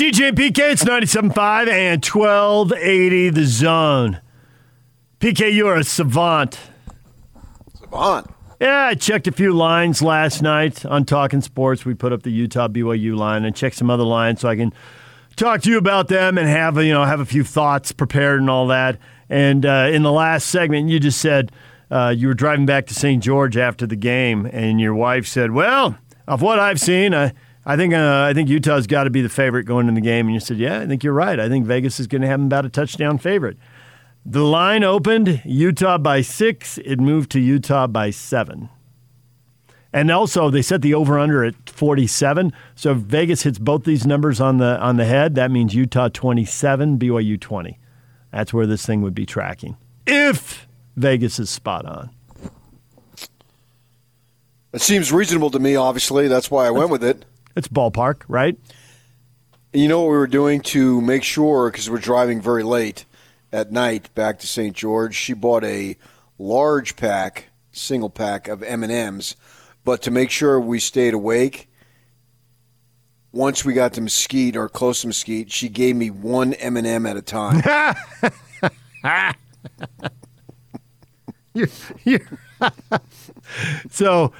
[0.00, 4.18] DJ and PK, it's 97.5 and 1280 the zone.
[5.18, 6.58] PK, you're a savant.
[7.78, 8.30] Savant.
[8.62, 11.84] Yeah, I checked a few lines last night on Talking Sports.
[11.84, 14.72] We put up the Utah BYU line and checked some other lines so I can
[15.36, 18.48] talk to you about them and have you know have a few thoughts prepared and
[18.48, 18.96] all that.
[19.28, 21.52] And uh, in the last segment, you just said
[21.90, 23.22] uh, you were driving back to St.
[23.22, 27.76] George after the game, and your wife said, "Well, of what I've seen, I." I
[27.76, 30.34] think uh, I think Utah's got to be the favorite going in the game, and
[30.34, 31.38] you said, "Yeah, I think you're right.
[31.38, 33.58] I think Vegas is going to have them about a touchdown favorite."
[34.24, 36.78] The line opened Utah by six.
[36.78, 38.68] It moved to Utah by seven.
[39.92, 42.52] And also, they set the over under at 47.
[42.76, 46.08] So if Vegas hits both these numbers on the on the head, that means Utah
[46.08, 47.78] 27, BYU 20.
[48.30, 49.76] That's where this thing would be tracking.
[50.06, 52.10] If Vegas is spot on.
[54.72, 56.28] It seems reasonable to me, obviously.
[56.28, 57.24] That's why I went with it.
[57.56, 58.58] It's ballpark, right?
[59.72, 63.04] You know what we were doing to make sure, because we're driving very late
[63.52, 64.74] at night back to St.
[64.74, 65.14] George.
[65.14, 65.96] She bought a
[66.38, 69.36] large pack, single pack of M and M's,
[69.84, 71.68] but to make sure we stayed awake.
[73.32, 76.86] Once we got to Mesquite or close to Mesquite, she gave me one M and
[76.86, 77.62] m at a time.
[81.54, 81.68] you're,
[82.04, 82.20] you're
[83.90, 84.32] so,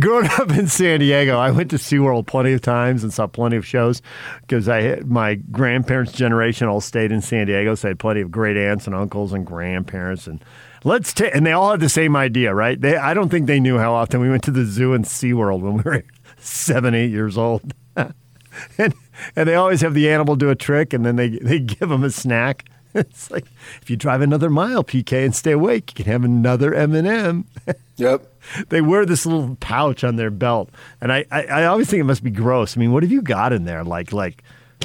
[0.00, 3.56] growing up in San Diego, I went to SeaWorld plenty of times and saw plenty
[3.56, 4.02] of shows
[4.40, 8.30] because I my grandparents' generation all stayed in San Diego, so I had plenty of
[8.30, 10.42] great aunts and uncles and grandparents and
[10.84, 12.80] let's take and they all had the same idea, right?
[12.80, 15.60] They I don't think they knew how often we went to the zoo and SeaWorld
[15.60, 16.04] when we were
[16.38, 17.74] seven, eight years old.
[17.96, 18.94] and
[19.36, 22.04] and they always have the animal do a trick and then they they give them
[22.04, 22.68] a snack.
[22.94, 23.46] It's like
[23.80, 27.06] if you drive another mile, PK, and stay awake, you can have another M and
[27.06, 27.46] m
[27.96, 28.28] Yep.
[28.68, 32.04] They wear this little pouch on their belt, and I, I, I always think it
[32.04, 32.76] must be gross.
[32.76, 33.84] I mean, what have you got in there?
[33.84, 34.42] Like like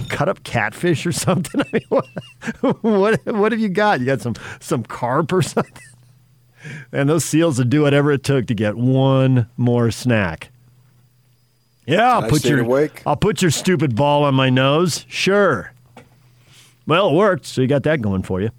[0.10, 1.62] cut up catfish or something?
[1.62, 4.00] I mean, what what, what have you got?
[4.00, 5.84] You got some some carp or something?
[6.92, 10.50] And those seals would do whatever it took to get one more snack.
[11.86, 13.02] Yeah, I'll put your awake.
[13.06, 15.06] I'll put your stupid ball on my nose.
[15.08, 15.72] Sure.
[16.88, 18.50] Well, it worked, so you got that going for you.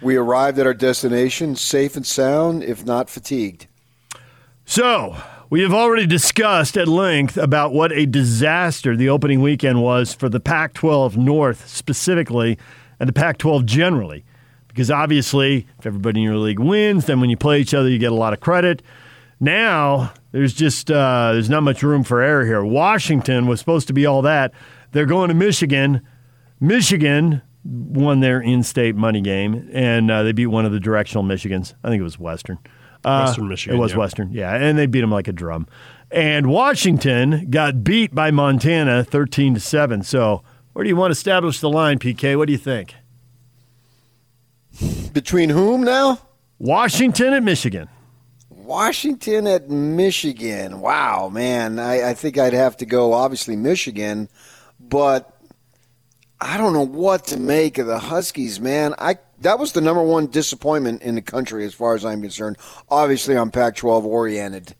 [0.00, 3.66] We arrived at our destination safe and sound, if not fatigued.
[4.64, 5.16] So,
[5.50, 10.28] we have already discussed at length about what a disaster the opening weekend was for
[10.28, 12.58] the Pac 12 North specifically
[13.00, 14.24] and the Pac 12 generally.
[14.68, 17.98] Because obviously, if everybody in your league wins, then when you play each other, you
[17.98, 18.82] get a lot of credit.
[19.40, 22.62] Now, there's just uh, there's not much room for error here.
[22.62, 24.52] Washington was supposed to be all that.
[24.92, 26.02] They're going to Michigan.
[26.60, 31.74] Michigan won their in-state money game, and uh, they beat one of the directional Michigans.
[31.84, 32.58] I think it was Western.
[33.04, 33.76] Uh, Western Michigan.
[33.76, 33.98] It was yeah.
[33.98, 35.66] Western, yeah, and they beat them like a drum.
[36.10, 40.02] And Washington got beat by Montana, thirteen to seven.
[40.02, 40.42] So,
[40.72, 42.36] where do you want to establish the line, PK?
[42.36, 42.94] What do you think?
[45.12, 46.20] Between whom now?
[46.58, 47.88] Washington and Michigan.
[48.50, 50.80] Washington at Michigan.
[50.80, 51.78] Wow, man.
[51.78, 54.28] I, I think I'd have to go, obviously, Michigan,
[54.78, 55.37] but
[56.40, 58.94] I don't know what to make of the Huskies, man.
[58.98, 62.56] I that was the number one disappointment in the country as far as I'm concerned.
[62.88, 64.74] Obviously, I'm Pac-12 oriented,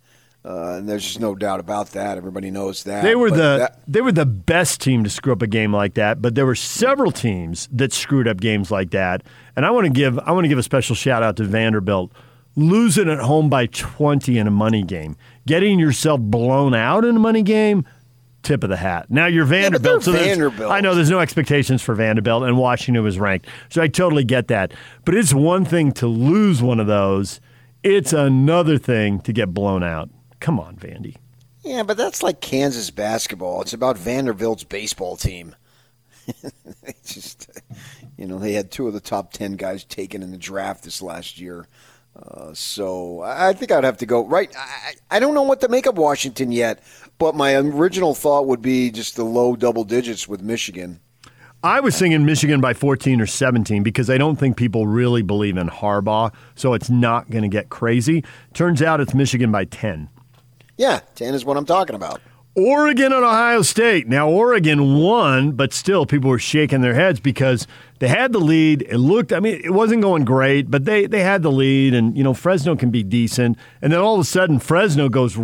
[0.45, 2.17] uh, and there's just no doubt about that.
[2.17, 3.03] Everybody knows that.
[3.03, 5.73] They were But the that, they were the best team to screw up a game
[5.73, 9.23] like that, but there were several teams that screwed up games like that.
[9.57, 12.13] And I want to give I want to give a special shout out to Vanderbilt.
[12.57, 15.17] Losing at home by 20 in a money game,
[15.47, 17.85] getting yourself blown out in a money game,
[18.43, 19.10] tip of the hat.
[19.10, 20.71] Now you're Vanderbilt, yeah, so Vanderbilt.
[20.71, 24.49] I know there's no expectations for Vanderbilt, and Washington was ranked, so I totally get
[24.49, 24.72] that.
[25.04, 27.41] But it's one thing to lose one of those;
[27.82, 30.10] it's another thing to get blown out.
[30.41, 31.16] Come on, Vandy.
[31.62, 33.60] Yeah, but that's like Kansas basketball.
[33.62, 35.55] It's about Vanderbilt's baseball team.
[37.05, 37.50] just,
[38.16, 41.03] you know, they had two of the top ten guys taken in the draft this
[41.03, 41.66] last year.
[42.21, 44.51] Uh, so I think I'd have to go right.
[44.56, 46.83] I, I don't know what to make of Washington yet,
[47.19, 51.01] but my original thought would be just the low double digits with Michigan.
[51.62, 55.56] I was thinking Michigan by 14 or 17 because I don't think people really believe
[55.56, 58.25] in Harbaugh, so it's not going to get crazy.
[58.55, 60.09] Turns out it's Michigan by 10.
[60.76, 62.20] Yeah, 10 is what I'm talking about.
[62.55, 64.09] Oregon and Ohio State.
[64.09, 67.67] Now, Oregon won, but still people were shaking their heads because
[67.99, 68.83] they had the lead.
[68.83, 72.17] It looked, I mean, it wasn't going great, but they, they had the lead, and,
[72.17, 73.59] you know, Fresno can be decent.
[73.83, 75.37] And then all of a sudden, Fresno goes,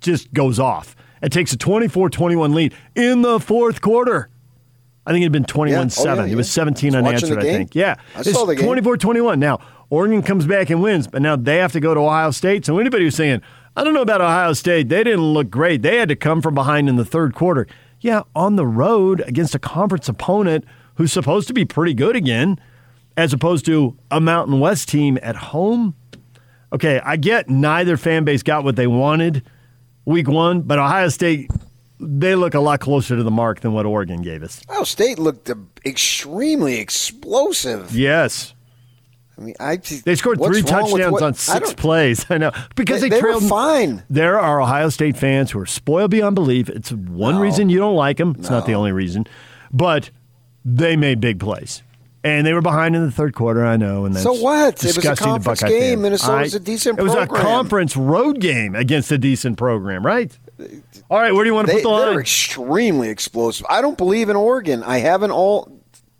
[0.00, 0.94] just goes off.
[1.22, 4.28] It takes a 24 21 lead in the fourth quarter.
[5.06, 5.88] I think it had been 21 yeah.
[5.88, 6.10] 7.
[6.10, 6.32] Oh, yeah, yeah.
[6.32, 7.74] It was 17 unanswered, I think.
[7.74, 7.94] Yeah.
[8.14, 9.38] I saw the 24 21.
[9.38, 12.66] Now, Oregon comes back and wins, but now they have to go to Ohio State.
[12.66, 13.40] So anybody who's saying,
[13.76, 15.82] I don't know about Ohio State, they didn't look great.
[15.82, 17.66] They had to come from behind in the third quarter.
[18.00, 20.64] Yeah, on the road against a conference opponent
[20.96, 22.60] who's supposed to be pretty good again,
[23.16, 25.94] as opposed to a Mountain West team at home.
[26.72, 29.42] Okay, I get neither fan base got what they wanted
[30.06, 31.50] week one, but Ohio State,
[32.00, 34.62] they look a lot closer to the mark than what Oregon gave us.
[34.70, 35.50] Ohio State looked
[35.84, 37.94] extremely explosive.
[37.94, 38.54] Yes.
[39.38, 42.24] I mean, I they scored three touchdowns what, on six plays.
[42.30, 43.46] I know because they, they, they trailed.
[43.46, 44.02] Fine.
[44.08, 46.70] There are Ohio State fans who are spoiled beyond belief.
[46.70, 47.42] It's one no.
[47.42, 48.36] reason you don't like them.
[48.38, 48.58] It's no.
[48.58, 49.26] not the only reason,
[49.70, 50.10] but
[50.66, 51.82] they made big plays.
[52.24, 54.04] And they were behind in the third quarter, I know.
[54.04, 54.82] And so what?
[54.84, 55.70] It was a conference game.
[55.70, 56.02] Fans.
[56.02, 57.16] Minnesota's a decent program.
[57.16, 57.40] It was program.
[57.40, 60.36] a conference road game against a decent program, right?
[61.08, 62.10] All right, where do you want to they, put the line?
[62.10, 63.64] They're extremely explosive.
[63.70, 64.82] I don't believe in Oregon.
[64.82, 65.72] I haven't all.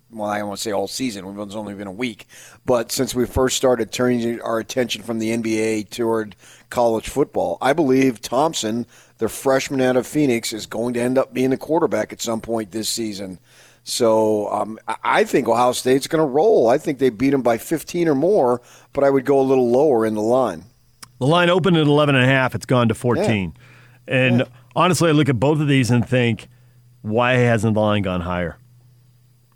[0.09, 1.25] Well, I don't want to say all season.
[1.37, 2.27] It's only been a week,
[2.65, 6.37] but since we first started turning our attention from the NBA toward
[6.69, 8.85] college football, I believe Thompson,
[9.17, 12.39] the freshman out of Phoenix, is going to end up being the quarterback at some
[12.39, 13.39] point this season.
[13.87, 16.67] So um, I think Ohio State's going to roll.
[16.67, 18.61] I think they beat them by 15 or more,
[18.91, 20.65] but I would go a little lower in the line.
[21.19, 22.53] The line opened at 11 and a half.
[22.53, 23.53] It's gone to 14.
[23.55, 24.13] Yeah.
[24.13, 24.45] And yeah.
[24.75, 26.49] honestly, I look at both of these and think,
[27.01, 28.57] why hasn't the line gone higher?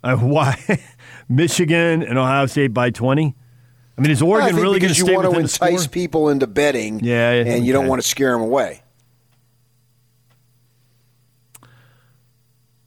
[0.04, 0.58] Uh, why
[1.28, 3.36] Michigan and Ohio State by 20?
[3.96, 5.92] I mean, is Oregon really going to stay you want to entice score?
[5.92, 8.81] people into betting, yeah, and you don't want to scare them away.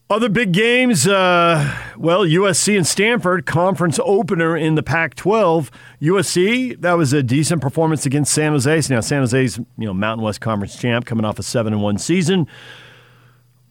[0.08, 5.72] Other big games, uh, well, USC and Stanford, conference opener in the Pac 12.
[6.00, 8.82] USC, that was a decent performance against San Jose.
[8.82, 11.82] So now, San Jose's you know, Mountain West Conference champ coming off a 7 and
[11.82, 12.46] 1 season.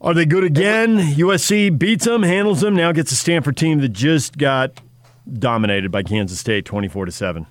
[0.00, 0.98] Are they good again?
[0.98, 4.80] USC beats them, handles them, now gets a Stanford team that just got
[5.32, 7.46] dominated by Kansas State 24 to 7.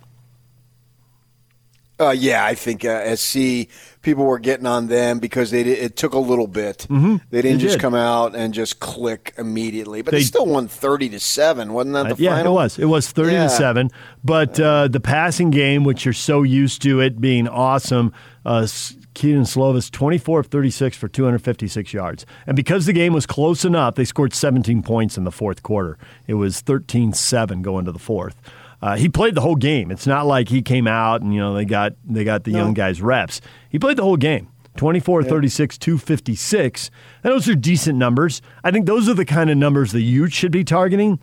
[1.99, 3.67] Uh, yeah, I think uh, SC
[4.01, 6.79] people were getting on them because they it took a little bit.
[6.89, 7.17] Mm-hmm.
[7.29, 7.81] They didn't They just did.
[7.81, 11.71] come out and just click immediately, but they, They- still won thirty to seven.
[11.71, 12.53] Wasn't that the Uh, yeah, final?
[12.53, 12.79] it was.
[12.79, 13.43] It was 30 Yeah.
[13.43, 13.91] to 7.
[14.23, 18.11] But uh, the passing game, which you're so used to it being awesome,
[18.43, 18.67] uh,
[19.13, 22.25] Kedon Slovis, 24 of 36 for 256 yards.
[22.47, 25.99] And because the game was close enough, they scored 17 points in the fourth quarter.
[26.25, 28.35] It was 13 7 going to the fourth.
[28.83, 29.91] Uh, he played the whole game.
[29.91, 32.73] It's not like he came out and you know they got they got the young
[32.73, 33.39] guys reps.
[33.69, 34.49] He played the whole game.
[34.75, 36.91] 24 36 256.
[37.23, 38.41] And those are decent numbers.
[38.61, 41.19] I think those are the kind of numbers the youth should be targeting.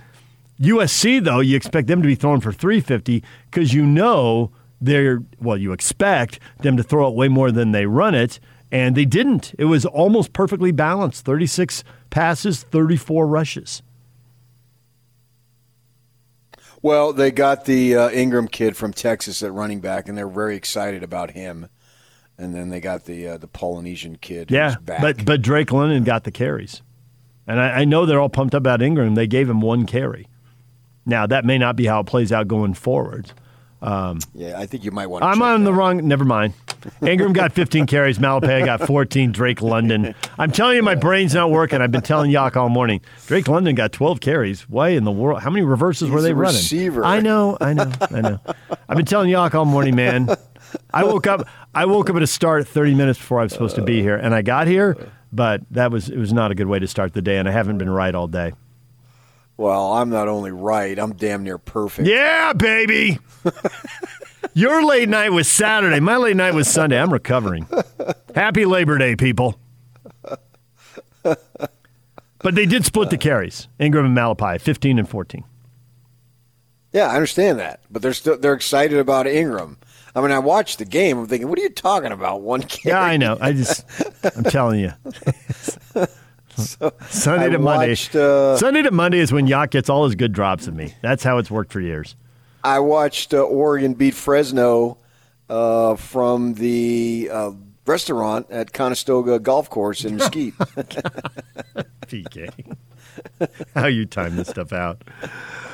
[0.59, 5.59] USC, though, you expect them to be throwing for 350 because you know they're, well,
[5.59, 8.41] you expect them to throw it way more than they run it,
[8.73, 9.55] and they didn't.
[9.59, 13.83] It was almost perfectly balanced 36 passes, 34 rushes.
[16.83, 20.57] Well, they got the uh, Ingram kid from Texas at running back, and they're very
[20.57, 21.69] excited about him.
[22.39, 24.51] And then they got the uh, the Polynesian kid.
[24.51, 25.03] Yeah, who's back.
[25.03, 26.81] but, but Drake London got the carries.
[27.47, 29.15] And I, I know they're all pumped up about Ingram.
[29.15, 30.27] They gave him one carry.
[31.05, 33.33] Now, that may not be how it plays out going forward.
[33.83, 35.23] Um, yeah, I think you might want.
[35.23, 36.07] to I'm on the wrong.
[36.07, 36.55] Never mind.
[37.07, 38.19] Ingram got 15 carries.
[38.19, 39.33] Malepeai got 14.
[39.33, 40.15] Drake London.
[40.39, 41.81] I'm telling you, my brain's not working.
[41.81, 43.01] I've been telling Yak all morning.
[43.27, 44.69] Drake London got 12 carries.
[44.69, 45.41] Why in the world?
[45.43, 46.57] How many reverses were they running?
[46.57, 47.05] receiver.
[47.05, 47.57] I know.
[47.61, 47.91] I know.
[48.11, 48.41] I know.
[48.89, 50.29] I've been telling Yak all morning, man.
[50.93, 51.47] I woke up.
[51.75, 54.17] I woke up at a start 30 minutes before I was supposed to be here,
[54.17, 54.97] and I got here.
[55.33, 57.53] But that was it was not a good way to start the day, and I
[57.53, 58.53] haven't been right all day.
[59.61, 62.09] Well, I'm not only right; I'm damn near perfect.
[62.09, 63.19] Yeah, baby.
[64.55, 66.01] Your late night was Saturday.
[66.01, 66.99] My late night was Sunday.
[66.99, 67.67] I'm recovering.
[68.35, 69.61] Happy Labor Day, people.
[71.23, 73.69] But they did split the carries.
[73.79, 75.45] Ingram and Malepeai, 15 and 14.
[76.95, 79.77] Yeah, I understand that, but they're still they're excited about Ingram.
[80.17, 81.19] I mean, I watched the game.
[81.19, 82.41] I'm thinking, what are you talking about?
[82.41, 82.95] One carry.
[82.95, 83.37] Yeah, I know.
[83.39, 83.85] I just,
[84.25, 84.93] I'm telling you.
[87.09, 87.93] Sunday I to Monday.
[88.15, 90.95] uh, Sunday to Monday is when Yacht gets all his good drops of me.
[91.03, 92.17] That's how it's worked for years.
[92.63, 94.99] I watched uh, Oregon beat Fresno
[95.49, 97.53] uh, from the uh,
[97.87, 100.55] restaurant at Conestoga Golf Course in Mesquite.
[102.07, 102.77] PK.
[103.75, 105.03] How you time this stuff out.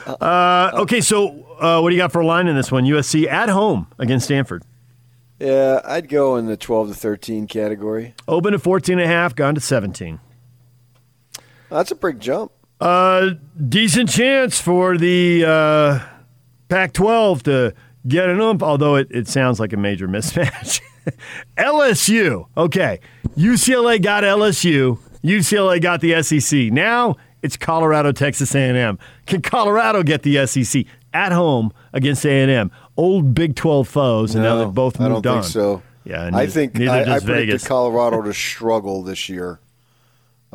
[0.06, 1.28] Uh, okay, so
[1.60, 2.84] uh, what do you got for a line in this one?
[2.84, 4.62] USC at home against Stanford.
[5.40, 8.14] yeah, I'd go in the 12 to 13 category.
[8.28, 10.20] Open at 14 and a half, gone to 17.
[11.70, 12.52] That's a big jump.
[12.80, 13.30] Uh,
[13.68, 15.98] decent chance for the uh,
[16.68, 17.74] Pac 12 to
[18.06, 20.80] get an ump, although it, it sounds like a major mismatch.
[21.56, 22.46] LSU.
[22.56, 23.00] Okay.
[23.36, 24.98] UCLA got LSU.
[25.22, 26.72] UCLA got the SEC.
[26.72, 28.98] Now it's Colorado, Texas A&M.
[29.26, 32.70] Can Colorado get the SEC at home against A&M?
[32.96, 35.42] Old Big 12 foes, and now they've both I moved don't on.
[35.42, 35.82] think so.
[36.04, 37.66] Yeah, I neither- think neither I, I predicted Vegas.
[37.66, 39.60] Colorado to struggle this year.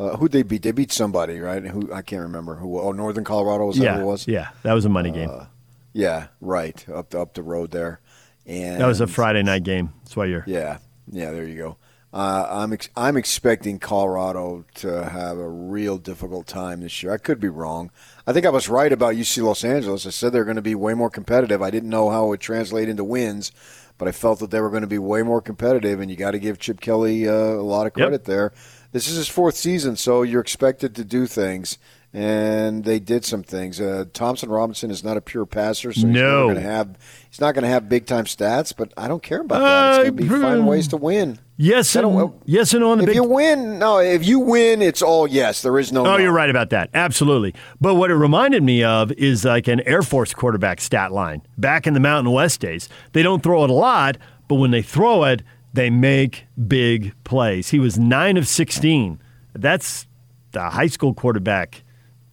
[0.01, 0.63] Uh, who they beat?
[0.63, 1.63] They beat somebody, right?
[1.63, 2.55] Who I can't remember.
[2.55, 2.79] Who?
[2.79, 4.27] Oh, Northern Colorado was that yeah, who it was?
[4.27, 5.29] yeah, that was a money game.
[5.31, 5.45] Uh,
[5.93, 7.99] yeah, right up the, up the road there.
[8.47, 9.93] And that was a Friday night game.
[9.99, 10.43] That's why you're.
[10.47, 10.79] Yeah,
[11.11, 11.29] yeah.
[11.29, 11.77] There you go.
[12.11, 17.13] Uh, I'm ex- I'm expecting Colorado to have a real difficult time this year.
[17.13, 17.91] I could be wrong.
[18.25, 20.07] I think I was right about UC Los Angeles.
[20.07, 21.61] I said they're going to be way more competitive.
[21.61, 23.51] I didn't know how it would translate into wins,
[23.99, 25.99] but I felt that they were going to be way more competitive.
[25.99, 28.25] And you got to give Chip Kelly uh, a lot of credit yep.
[28.25, 28.53] there.
[28.91, 31.77] This is his fourth season, so you're expected to do things
[32.13, 33.79] and they did some things.
[33.79, 36.47] Uh, Thompson Robinson is not a pure passer, so he's no.
[36.47, 36.97] going to have
[37.29, 38.73] he's not going to have big time stats.
[38.75, 39.89] But I don't care about that.
[39.89, 41.39] It's going to be find ways to win.
[41.55, 43.15] Yes, and, yes, and on the if big.
[43.15, 45.61] you win, no, if you win, it's all yes.
[45.61, 46.01] There is no.
[46.01, 46.17] Oh, no.
[46.17, 46.89] you're right about that.
[46.93, 47.53] Absolutely.
[47.79, 51.87] But what it reminded me of is like an Air Force quarterback stat line back
[51.87, 52.89] in the Mountain West days.
[53.13, 54.17] They don't throw it a lot,
[54.47, 57.69] but when they throw it, they make big plays.
[57.69, 59.19] He was nine of sixteen.
[59.53, 60.07] That's
[60.51, 61.83] the high school quarterback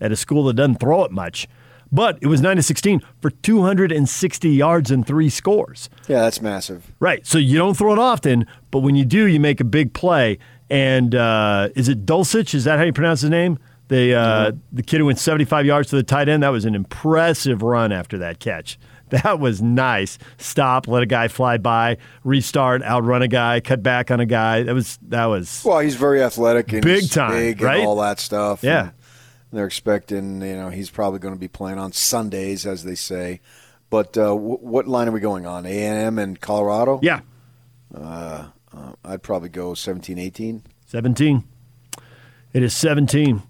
[0.00, 1.48] at a school that doesn't throw it much.
[1.90, 5.88] But it was 9 to 16 for 260 yards and three scores.
[6.06, 6.92] Yeah, that's massive.
[7.00, 7.26] Right.
[7.26, 10.38] So you don't throw it often, but when you do, you make a big play.
[10.68, 12.54] And uh, is it Dulcich?
[12.54, 13.58] Is that how you pronounce his name?
[13.88, 14.58] The, uh, mm-hmm.
[14.70, 16.42] the kid who went 75 yards to the tight end.
[16.42, 18.78] That was an impressive run after that catch.
[19.28, 20.18] That was nice.
[20.38, 24.62] Stop, let a guy fly by, restart, outrun a guy, cut back on a guy.
[24.62, 25.62] That was that was.
[25.64, 27.78] Well, he's very athletic and big time, big right?
[27.78, 28.62] And all that stuff.
[28.62, 28.80] Yeah.
[28.80, 28.92] And,
[29.50, 33.40] they're expecting, you know, he's probably going to be playing on Sundays, as they say.
[33.90, 35.64] But uh, w- what line are we going on?
[35.64, 37.00] A and M and Colorado?
[37.02, 37.20] Yeah.
[37.94, 40.62] Uh, uh, I'd probably go 17, 18.
[40.86, 41.44] 17.
[42.52, 43.42] It is 17.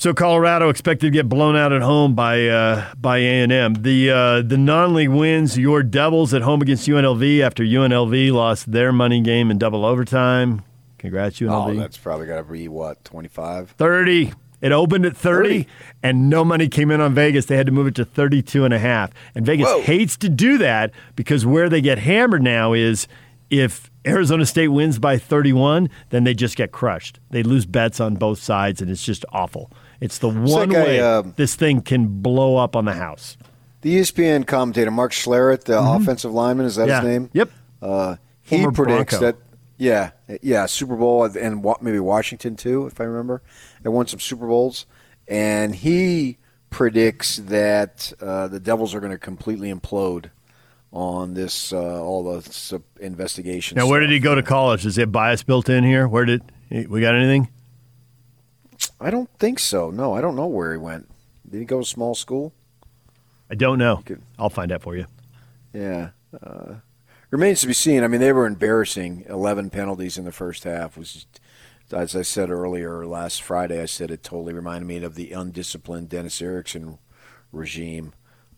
[0.00, 3.74] So Colorado expected to get blown out at home by uh, by A and M.
[3.74, 5.58] The uh, the non-league wins.
[5.58, 10.62] Your Devils at home against UNLV after UNLV lost their money game in double overtime.
[10.96, 11.76] Congrats, UNLV.
[11.76, 14.32] Oh, that's probably got to be what 25, 30.
[14.62, 15.68] It opened at 30, 30,
[16.02, 17.44] and no money came in on Vegas.
[17.44, 19.10] They had to move it to 32 and a half.
[19.34, 19.82] And Vegas Whoa.
[19.82, 23.06] hates to do that because where they get hammered now is
[23.50, 27.20] if Arizona State wins by 31, then they just get crushed.
[27.28, 29.70] They lose bets on both sides, and it's just awful.
[30.00, 33.36] It's the one like way a, um, this thing can blow up on the house.
[33.82, 36.02] The ESPN commentator, Mark Schlereth, the mm-hmm.
[36.02, 37.00] offensive lineman, is that yeah.
[37.00, 37.30] his name?
[37.32, 37.50] Yep.
[37.80, 39.18] Uh, he predicts Bronco.
[39.20, 39.36] that
[39.78, 40.10] yeah,
[40.42, 43.40] yeah, Super Bowl and maybe Washington too, if I remember.
[43.82, 44.84] They won some Super Bowls,
[45.26, 46.36] and he
[46.68, 50.26] predicts that uh, the Devils are going to completely implode
[50.92, 53.76] on this uh, all the investigations.
[53.76, 54.84] Now, where did he go to college?
[54.84, 56.06] Is it bias built in here?
[56.06, 57.48] Where did we got anything?
[59.00, 59.90] I don't think so.
[59.90, 61.08] No, I don't know where he went.
[61.48, 62.52] Did he go to small school?
[63.50, 64.02] I don't know.
[64.38, 65.06] I'll find out for you.
[65.72, 66.10] Yeah.
[66.42, 66.76] Uh,
[67.30, 68.04] remains to be seen.
[68.04, 69.24] I mean, they were embarrassing.
[69.28, 71.26] Eleven penalties in the first half was,
[71.92, 73.82] as I said earlier last Friday.
[73.82, 76.98] I said it totally reminded me of the undisciplined Dennis Erickson
[77.50, 78.12] regime,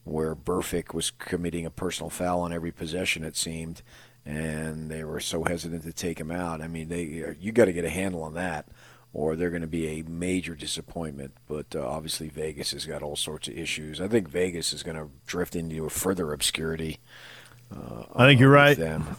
[0.05, 3.25] where Burfict was committing a personal foul on every possession.
[3.25, 3.83] It seemed,
[4.27, 6.61] and they were so hesitant to take him out.
[6.61, 8.67] I mean, they you got to get a handle on that.
[9.15, 11.35] Or they're going to be a major disappointment.
[11.47, 14.01] But uh, obviously, Vegas has got all sorts of issues.
[14.01, 16.99] I think Vegas is going to drift into a further obscurity
[17.75, 18.77] uh, I think you're right.
[18.77, 19.17] Them.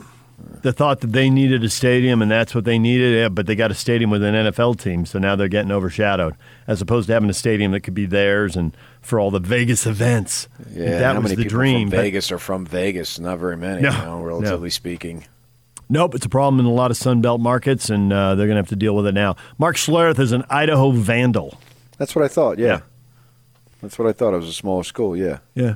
[0.61, 3.55] The thought that they needed a stadium and that's what they needed, yeah, but they
[3.55, 6.35] got a stadium with an NFL team, so now they're getting overshadowed,
[6.67, 9.85] as opposed to having a stadium that could be theirs and for all the Vegas
[9.85, 10.49] events.
[10.71, 11.89] Yeah, that was the dream.
[11.89, 13.19] Vegas are from Vegas?
[13.19, 14.69] Not very many, no, you know, relatively no.
[14.69, 15.25] speaking.
[15.93, 18.55] Nope, it's a problem in a lot of Sun Belt markets, and uh, they're going
[18.55, 19.35] to have to deal with it now.
[19.59, 21.59] Mark Schlereth is an Idaho Vandal.
[21.99, 22.57] That's what I thought.
[22.57, 22.65] Yeah.
[22.65, 22.79] yeah.
[23.83, 24.33] That's what I thought.
[24.33, 25.15] It was a small school.
[25.15, 25.37] Yeah.
[25.53, 25.75] Yeah.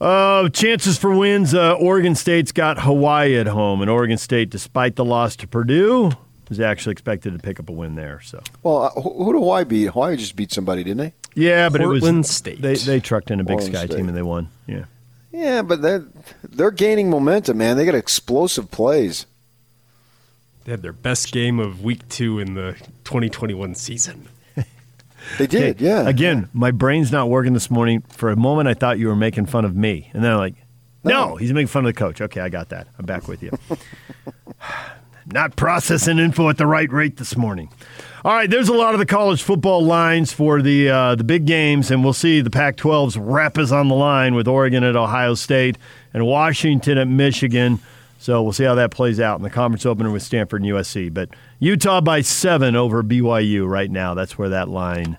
[0.00, 1.52] Uh, chances for wins.
[1.52, 6.12] Uh, Oregon State's got Hawaii at home, and Oregon State, despite the loss to Purdue,
[6.48, 8.22] is actually expected to pick up a win there.
[8.22, 9.88] So, well, uh, who, did Hawaii beat?
[9.88, 11.12] Hawaii just beat somebody, didn't they?
[11.34, 12.62] Yeah, but Portland it was State.
[12.62, 13.96] They they trucked in a Big Portland Sky State.
[13.98, 14.48] team and they won.
[14.66, 14.86] Yeah.
[15.32, 16.04] Yeah, but they're
[16.42, 17.76] they're gaining momentum, man.
[17.76, 19.26] They got explosive plays.
[20.64, 24.28] They had their best game of Week Two in the 2021 season.
[25.38, 26.08] They did, Okay, yeah.
[26.08, 28.02] Again, my brain's not working this morning.
[28.08, 30.54] For a moment, I thought you were making fun of me, and then I'm like,
[31.04, 31.36] no, No.
[31.36, 32.22] he's making fun of the coach.
[32.22, 32.88] Okay, I got that.
[32.98, 33.50] I'm back with you.
[35.32, 37.68] not processing info at the right rate this morning.
[38.24, 41.46] All right, there's a lot of the college football lines for the uh, the big
[41.46, 45.34] games, and we'll see the Pac-12's rep is on the line with Oregon at Ohio
[45.34, 45.78] State
[46.12, 47.80] and Washington at Michigan.
[48.18, 51.12] So we'll see how that plays out in the conference opener with Stanford and USC.
[51.12, 54.12] But Utah by seven over BYU right now.
[54.12, 55.16] That's where that line.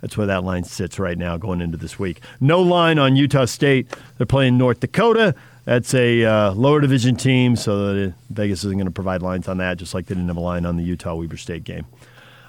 [0.00, 2.20] That's where that line sits right now going into this week.
[2.38, 3.88] No line on Utah State.
[4.16, 5.34] They're playing North Dakota.
[5.64, 9.78] That's a uh, lower division team, so Vegas isn't going to provide lines on that,
[9.78, 11.86] just like they didn't have a line on the Utah Weber State game.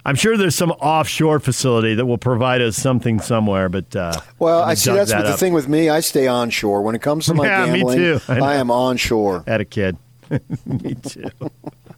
[0.07, 4.61] I'm sure there's some offshore facility that will provide us something somewhere, but uh, well,
[4.61, 5.89] I see that's that the thing with me.
[5.89, 7.99] I stay onshore when it comes to my yeah, gambling.
[7.99, 8.19] Me too.
[8.27, 9.43] I, I am onshore.
[9.47, 9.97] Had a kid.
[10.65, 11.29] me too.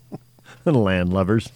[0.66, 1.50] Land lovers.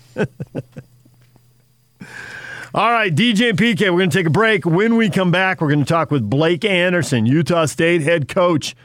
[2.73, 4.65] All right, DJ and PK, we're going to take a break.
[4.65, 8.75] When we come back, we're going to talk with Blake Anderson, Utah State head coach.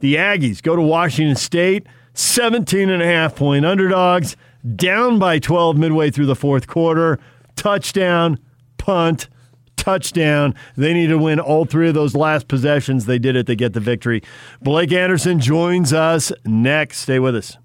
[0.00, 4.36] The Aggies go to Washington State, 17 and a half point underdogs,
[4.76, 7.18] down by 12 midway through the fourth quarter.
[7.56, 8.38] Touchdown,
[8.78, 9.28] punt,
[9.76, 10.54] touchdown.
[10.76, 13.06] They need to win all three of those last possessions.
[13.06, 13.46] They did it.
[13.46, 14.22] They get the victory.
[14.62, 16.98] Blake Anderson joins us next.
[16.98, 17.58] Stay with us.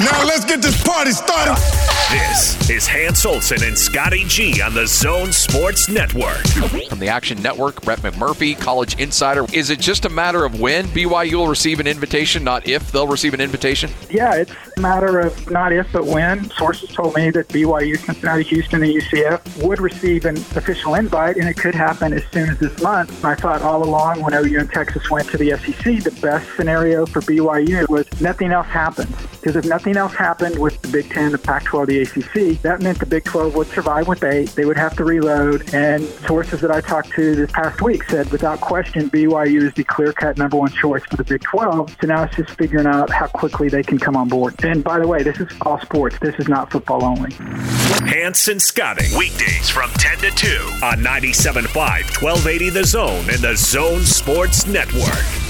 [0.00, 1.83] Now let's get this party started.
[2.10, 6.46] This is Hans Olsen and Scotty G on the Zone Sports Network.
[6.88, 9.46] From the Action Network, Brett McMurphy, College Insider.
[9.52, 13.06] Is it just a matter of when BYU will receive an invitation, not if they'll
[13.06, 13.90] receive an invitation?
[14.10, 16.50] Yeah, it's a matter of not if, but when.
[16.50, 21.48] Sources told me that BYU, Cincinnati, Houston, and UCF would receive an official invite, and
[21.48, 23.16] it could happen as soon as this month.
[23.16, 26.48] And I thought all along when OU and Texas went to the SEC, the best
[26.56, 29.14] scenario for BYU was nothing else happens.
[29.32, 32.82] Because if nothing else happened with the Big Ten, the Pac 12, the ACC, that
[32.82, 34.50] meant the Big 12 would survive with eight.
[34.50, 35.72] They would have to reload.
[35.74, 39.84] And sources that I talked to this past week said, without question, BYU is the
[39.84, 41.96] clear cut number one choice for the Big 12.
[42.00, 44.62] So now it's just figuring out how quickly they can come on board.
[44.64, 46.18] And by the way, this is all sports.
[46.18, 47.32] This is not football only.
[47.34, 50.48] Hans and Scotty G, weekdays from 10 to 2
[50.82, 55.43] on 97.5, 1280 The Zone and the Zone Sports Network.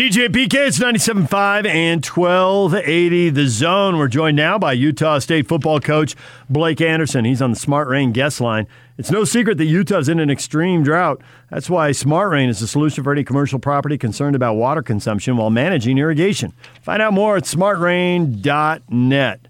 [0.00, 3.98] DJ PK, it's 97.5 and 1280 The Zone.
[3.98, 6.16] We're joined now by Utah State football coach
[6.48, 7.26] Blake Anderson.
[7.26, 8.66] He's on the Smart Rain guest line.
[8.96, 11.20] It's no secret that Utah's in an extreme drought.
[11.50, 15.36] That's why Smart Rain is the solution for any commercial property concerned about water consumption
[15.36, 16.54] while managing irrigation.
[16.80, 19.40] Find out more at smartrain.net.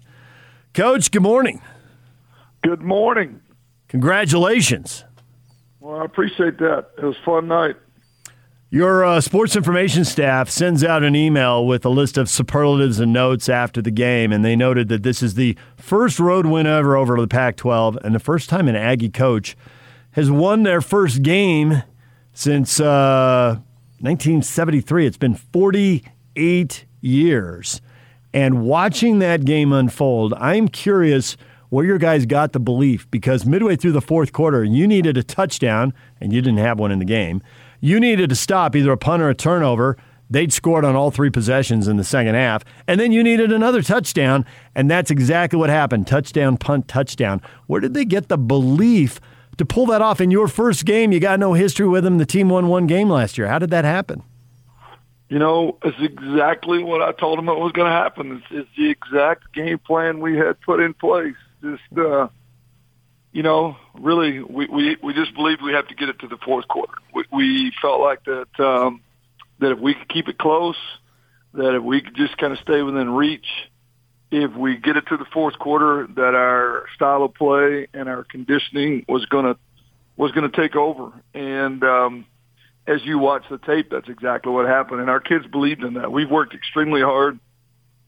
[0.73, 1.61] Coach, good morning.
[2.61, 3.39] Good morning.
[3.87, 5.05] Congratulations.
[5.79, 6.87] Well, I appreciate that.
[6.97, 7.77] It was a fun night.
[8.73, 13.11] Your uh, sports information staff sends out an email with a list of superlatives and
[13.11, 16.95] notes after the game, and they noted that this is the first road win ever
[16.95, 19.57] over the Pac 12 and the first time an Aggie coach
[20.11, 21.83] has won their first game
[22.31, 23.57] since uh,
[23.99, 25.05] 1973.
[25.05, 27.81] It's been 48 years.
[28.33, 31.35] And watching that game unfold, I'm curious
[31.67, 35.23] where your guys got the belief because midway through the fourth quarter, you needed a
[35.23, 37.41] touchdown, and you didn't have one in the game
[37.81, 39.97] you needed to stop either a punt or a turnover.
[40.29, 42.63] They'd scored on all three possessions in the second half.
[42.87, 44.45] And then you needed another touchdown.
[44.75, 47.41] And that's exactly what happened touchdown, punt, touchdown.
[47.67, 49.19] Where did they get the belief
[49.57, 51.11] to pull that off in your first game?
[51.11, 52.17] You got no history with them.
[52.17, 53.47] The team won one game last year.
[53.47, 54.23] How did that happen?
[55.27, 58.37] You know, it's exactly what I told them it was going to happen.
[58.37, 61.35] It's, it's the exact game plan we had put in place.
[61.61, 62.27] Just, uh,
[63.33, 66.37] you know, really, we, we, we just believed we have to get it to the
[66.37, 66.93] fourth quarter.
[67.13, 69.01] We, we felt like that, um,
[69.59, 70.75] that if we could keep it close,
[71.53, 73.47] that if we could just kind of stay within reach,
[74.31, 78.23] if we get it to the fourth quarter, that our style of play and our
[78.23, 79.57] conditioning was going to,
[80.17, 81.11] was going to take over.
[81.33, 82.25] And, um,
[82.87, 85.01] as you watch the tape, that's exactly what happened.
[85.01, 86.11] And our kids believed in that.
[86.11, 87.39] We've worked extremely hard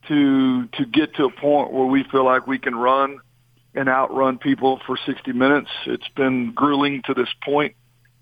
[0.07, 3.19] to, to get to a point where we feel like we can run–
[3.75, 5.69] and outrun people for 60 minutes.
[5.85, 7.75] It's been grueling to this point.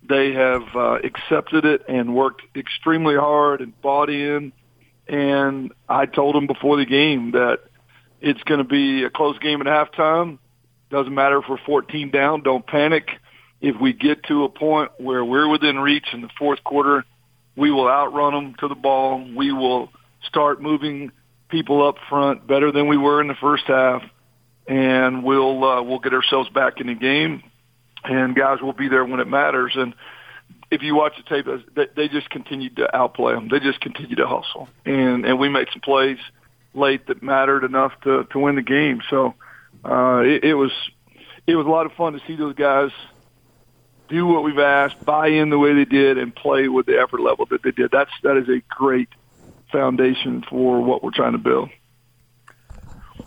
[0.08, 4.54] They have uh, accepted it and worked extremely hard and bought in.
[5.08, 7.60] And I told them before the game that
[8.22, 10.40] it's going to be a close game at halftime.
[10.90, 12.44] Doesn't matter if we're 14 down.
[12.44, 13.10] Don't panic.
[13.60, 17.06] If we get to a point where we're within reach in the fourth quarter,
[17.56, 19.24] we will outrun them to the ball.
[19.36, 19.90] We will
[20.24, 21.12] start moving
[21.50, 24.02] people up front better than we were in the first half
[24.68, 27.44] and we'll uh, we'll get ourselves back in the game,
[28.04, 29.74] and guys will be there when it matters.
[29.76, 29.94] And
[30.70, 33.50] if you watch the tape, they, they just continued to outplay them.
[33.50, 36.18] They just continued to hustle, and and we made some plays
[36.74, 39.02] late that mattered enough to to win the game.
[39.10, 39.34] So
[39.84, 40.72] uh, it, it was
[41.48, 42.92] it was a lot of fun to see those guys
[44.10, 47.22] do what we've asked, buy in the way they did, and play with the effort
[47.22, 47.92] level that they did.
[47.92, 49.10] That's that is a great
[49.72, 51.70] foundation for what we're trying to build.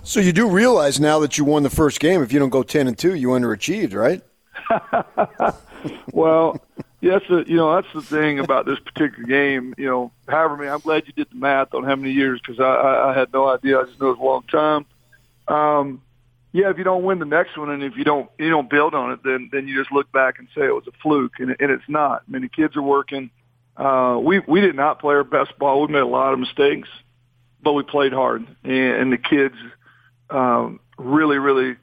[0.04, 2.62] So you do realize now that you won the first game, if you don't go
[2.62, 4.22] ten and two, you underachieved, right?
[6.12, 6.60] well,
[7.00, 9.74] yes, uh, you know that's the thing about this particular game.
[9.78, 12.60] You know, however many, I'm glad you did the math on how many years because
[12.60, 13.80] I, I, I had no idea.
[13.80, 14.86] I just knew it was a long time.
[15.48, 16.02] Um,
[16.52, 18.94] yeah, if you don't win the next one and if you don't you don't build
[18.94, 21.56] on it, then then you just look back and say it was a fluke, and,
[21.58, 22.24] and it's not.
[22.28, 23.30] I kids are working.
[23.78, 25.80] uh, we we did not play our best ball.
[25.86, 26.90] We made a lot of mistakes,
[27.62, 29.56] but we played hard, and, and the kids
[30.34, 31.76] um, really, really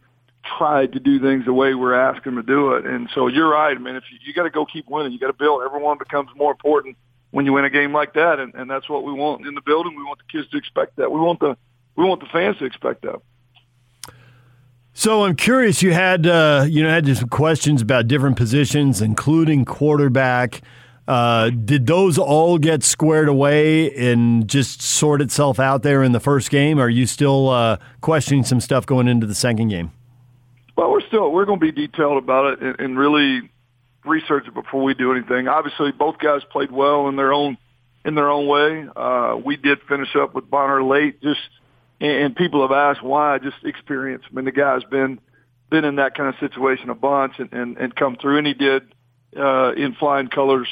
[0.58, 2.86] tried to do things the way we're asking them to do it.
[2.86, 3.80] And so you're right.
[3.80, 3.96] man.
[3.96, 5.64] if you, you got to go keep winning, you got to build.
[5.64, 6.98] Everyone becomes more important
[7.32, 9.62] when you win a game like that, and, and that's what we want in the
[9.62, 9.96] building.
[9.96, 11.12] We want the kids to expect that.
[11.12, 11.58] We want the
[11.96, 13.22] we want the fans to expect that.
[14.94, 15.82] So I'm curious.
[15.82, 20.62] You had uh, you know had some questions about different positions, including quarterback.
[21.08, 26.20] Uh, did those all get squared away and just sort itself out there in the
[26.20, 26.80] first game?
[26.80, 29.92] Are you still uh, questioning some stuff going into the second game?
[30.78, 33.50] Well, we're still we're going to be detailed about it and, and really
[34.06, 35.48] research it before we do anything.
[35.48, 37.58] Obviously, both guys played well in their own
[38.06, 38.88] in their own way.
[38.96, 41.40] Uh, we did finish up with Bonner late, just
[42.00, 43.40] and, and people have asked why.
[43.40, 44.24] Just experience.
[44.30, 45.20] I mean, the guy's been
[45.70, 48.54] been in that kind of situation a bunch and and, and come through, and he
[48.54, 48.84] did
[49.36, 50.68] uh, in flying colors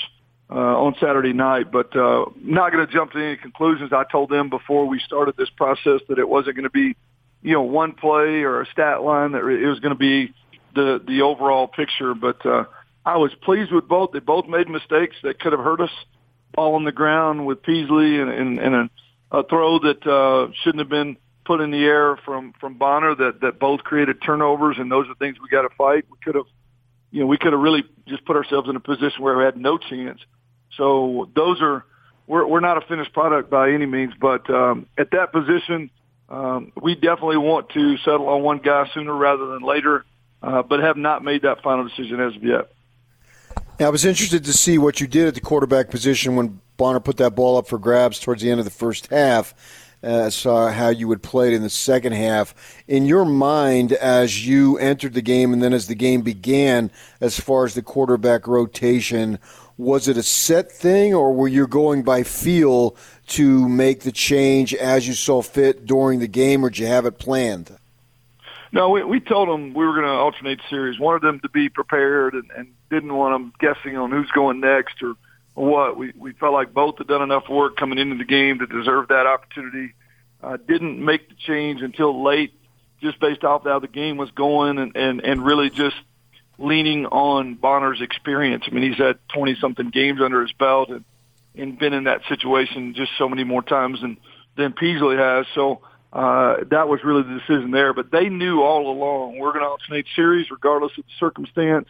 [0.50, 1.72] uh, on Saturday night.
[1.72, 3.92] But uh, not going to jump to any conclusions.
[3.94, 6.96] I told them before we started this process that it wasn't going to be,
[7.42, 9.34] you know, one play or a stat line.
[9.34, 10.34] That it was going to be
[10.76, 12.14] the the overall picture.
[12.14, 12.66] But uh,
[13.06, 14.12] I was pleased with both.
[14.12, 15.92] They both made mistakes that could have hurt us.
[16.56, 20.80] Ball on the ground with Peasley and, and, and a, a throw that uh, shouldn't
[20.80, 24.92] have been put in the air from from Bonner that that both created turnovers, and
[24.92, 26.06] those are things we got to fight.
[26.10, 26.46] We could have,
[27.12, 29.58] you know, we could have really just put ourselves in a position where we had
[29.58, 30.20] no chance.
[30.80, 31.86] So those are
[32.26, 35.92] we're we're not a finished product by any means, but um, at that position,
[36.30, 40.06] um, we definitely want to settle on one guy sooner rather than later,
[40.42, 42.72] uh, but have not made that final decision as of yet.
[43.80, 47.00] Now, I was interested to see what you did at the quarterback position when Bonner
[47.00, 49.54] put that ball up for grabs towards the end of the first half.
[50.02, 52.56] Uh, saw how you would play it in the second half.
[52.88, 56.90] In your mind, as you entered the game and then as the game began,
[57.20, 59.40] as far as the quarterback rotation,
[59.80, 64.74] was it a set thing or were you going by feel to make the change
[64.76, 67.74] as you saw fit during the game or did you have it planned?
[68.74, 71.00] No, we, we told them we were going to alternate series.
[71.00, 75.02] Wanted them to be prepared and, and didn't want them guessing on who's going next
[75.02, 75.16] or,
[75.56, 75.98] what.
[75.98, 79.08] We we felt like both had done enough work coming into the game to deserve
[79.08, 79.94] that opportunity.
[80.42, 82.54] Uh, didn't make the change until late,
[83.02, 85.98] just based off how the game was going and and and really just
[86.60, 88.66] leaning on Bonner's experience.
[88.68, 91.04] I mean, he's had twenty something games under his belt and
[91.56, 94.18] and been in that situation just so many more times than
[94.56, 95.46] than Peasley has.
[95.56, 97.94] So uh, that was really the decision there.
[97.94, 101.88] But they knew all along we're going to alternate series regardless of the circumstance,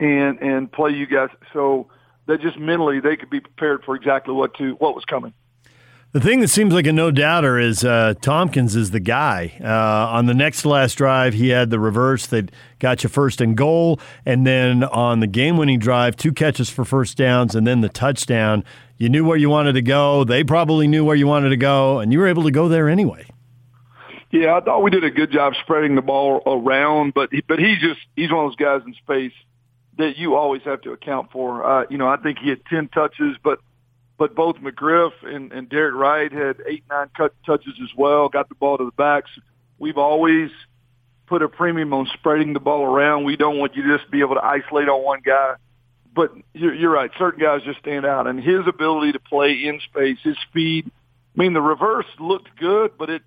[0.00, 1.30] and and play you guys.
[1.52, 1.88] So
[2.26, 5.32] that just mentally they could be prepared for exactly what to what was coming.
[6.12, 9.52] The thing that seems like a no doubter is uh, Thompkins is the guy.
[9.62, 13.54] Uh, on the next last drive, he had the reverse that got you first and
[13.54, 14.00] goal.
[14.24, 17.90] And then on the game winning drive, two catches for first downs and then the
[17.90, 18.64] touchdown.
[18.96, 20.24] You knew where you wanted to go.
[20.24, 22.88] They probably knew where you wanted to go, and you were able to go there
[22.88, 23.26] anyway.
[24.30, 27.58] Yeah, I thought we did a good job spreading the ball around, but he, but
[27.58, 29.32] he's just he's one of those guys in space
[29.98, 31.64] that you always have to account for.
[31.64, 33.60] Uh, you know, I think he had ten touches, but
[34.18, 38.28] but both McGriff and, and Derek Wright had eight nine cut touches as well.
[38.28, 39.30] Got the ball to the backs.
[39.78, 40.50] We've always
[41.26, 43.24] put a premium on spreading the ball around.
[43.24, 45.54] We don't want you to just be able to isolate on one guy.
[46.12, 47.10] But you're, you're right.
[47.16, 50.90] Certain guys just stand out, and his ability to play in space, his speed.
[51.36, 53.22] I mean, the reverse looked good, but it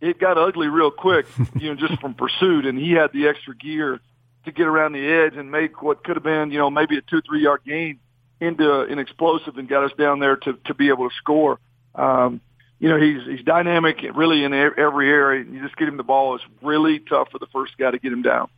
[0.00, 1.26] it got ugly real quick,
[1.58, 2.66] you know, just from pursuit.
[2.66, 4.00] And he had the extra gear
[4.44, 7.00] to get around the edge and make what could have been, you know, maybe a
[7.02, 7.98] two, three yard gain
[8.40, 11.58] into an explosive and got us down there to, to be able to score.
[11.94, 12.40] Um,
[12.78, 15.44] you know, he's, he's dynamic really in every area.
[15.44, 16.36] You just get him the ball.
[16.36, 18.48] It's really tough for the first guy to get him down.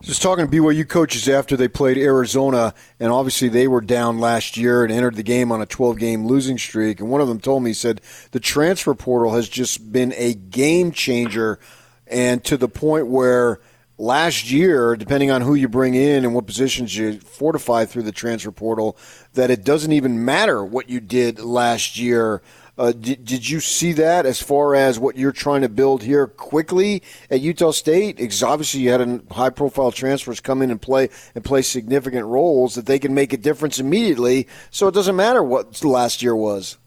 [0.00, 4.54] Just talking to BYU coaches after they played Arizona, and obviously they were down last
[4.54, 7.00] year and entered the game on a 12 game losing streak.
[7.00, 8.02] And one of them told me, he said,
[8.32, 11.58] the transfer portal has just been a game changer,
[12.06, 13.60] and to the point where
[13.98, 18.12] last year, depending on who you bring in and what positions you fortify through the
[18.12, 18.96] transfer portal,
[19.34, 22.42] that it doesn't even matter what you did last year
[22.76, 26.26] uh, did, did you see that as far as what you're trying to build here
[26.26, 28.16] quickly at Utah State?
[28.16, 32.74] Because obviously you had high profile transfers come in and play and play significant roles
[32.74, 34.48] that they can make a difference immediately.
[34.70, 36.78] So it doesn't matter what last year was.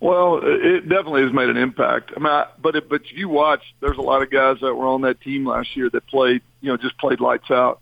[0.00, 2.12] Well, it definitely has made an impact.
[2.16, 4.86] I mean, I, but it, but you watch, there's a lot of guys that were
[4.86, 7.80] on that team last year that played, you know, just played lights out.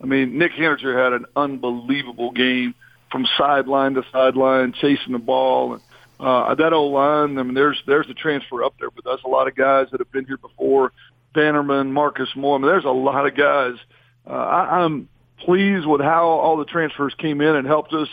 [0.00, 2.74] I mean, Nick Heninger had an unbelievable game
[3.10, 5.74] from sideline to sideline, chasing the ball.
[5.74, 5.82] And,
[6.20, 9.28] uh, that old line, I mean, there's there's a transfer up there, but that's a
[9.28, 10.92] lot of guys that have been here before.
[11.34, 12.56] Bannerman, Marcus Moore.
[12.56, 13.74] I mean, there's a lot of guys.
[14.26, 18.08] Uh, I, I'm pleased with how all the transfers came in and helped us.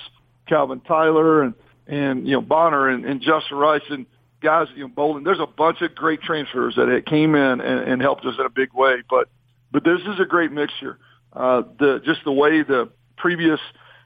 [0.47, 1.53] Calvin Tyler and
[1.91, 4.07] and you know Bonner and, and Justin Rice and
[4.41, 5.23] guys, you know Bolden.
[5.23, 8.49] There's a bunch of great transfers that came in and, and helped us in a
[8.49, 8.95] big way.
[9.07, 9.29] But
[9.71, 10.97] but this is a great mixture.
[11.33, 13.59] Uh, the just the way the previous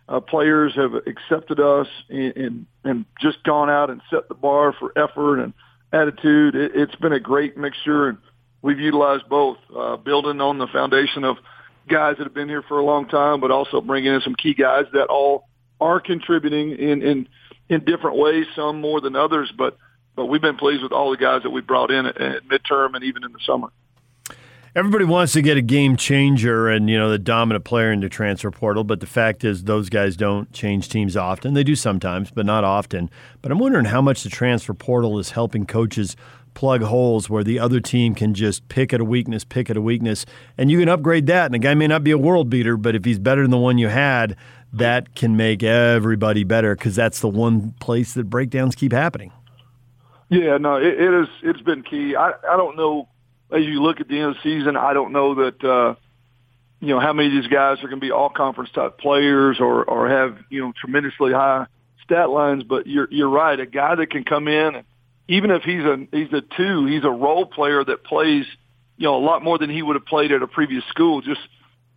[0.09, 4.73] uh, players have accepted us and, and and just gone out and set the bar
[4.77, 5.53] for effort and
[5.93, 6.55] attitude.
[6.55, 8.17] It, it's been a great mixture, and
[8.63, 11.37] we've utilized both, uh, building on the foundation of
[11.87, 14.55] guys that have been here for a long time, but also bringing in some key
[14.55, 15.47] guys that all
[15.79, 17.27] are contributing in in
[17.69, 19.51] in different ways, some more than others.
[19.55, 19.77] But
[20.15, 22.95] but we've been pleased with all the guys that we brought in at, at midterm
[22.95, 23.69] and even in the summer.
[24.73, 28.09] Everybody wants to get a game changer and you know the dominant player in the
[28.09, 31.53] transfer portal, but the fact is those guys don't change teams often.
[31.53, 33.09] They do sometimes, but not often.
[33.41, 36.17] But I'm wondering how much the transfer portal is helping coaches
[36.55, 39.81] plug holes where the other team can just pick at a weakness, pick at a
[39.81, 40.25] weakness,
[40.57, 41.45] and you can upgrade that.
[41.45, 43.57] And the guy may not be a world beater, but if he's better than the
[43.57, 44.35] one you had,
[44.77, 49.31] that can make everybody better because that's the one place that breakdowns keep happening.
[50.29, 51.27] Yeah, no, it, it is.
[51.43, 52.15] It's been key.
[52.15, 53.07] I I don't know.
[53.51, 55.95] As you look at the end of the season, I don't know that uh,
[56.79, 59.57] you know how many of these guys are going to be all conference type players
[59.59, 61.67] or or have you know tremendously high
[62.03, 62.63] stat lines.
[62.63, 63.59] But you're you're right.
[63.59, 64.83] A guy that can come in,
[65.27, 68.45] even if he's a he's a two, he's a role player that plays
[68.97, 71.21] you know a lot more than he would have played at a previous school.
[71.21, 71.41] Just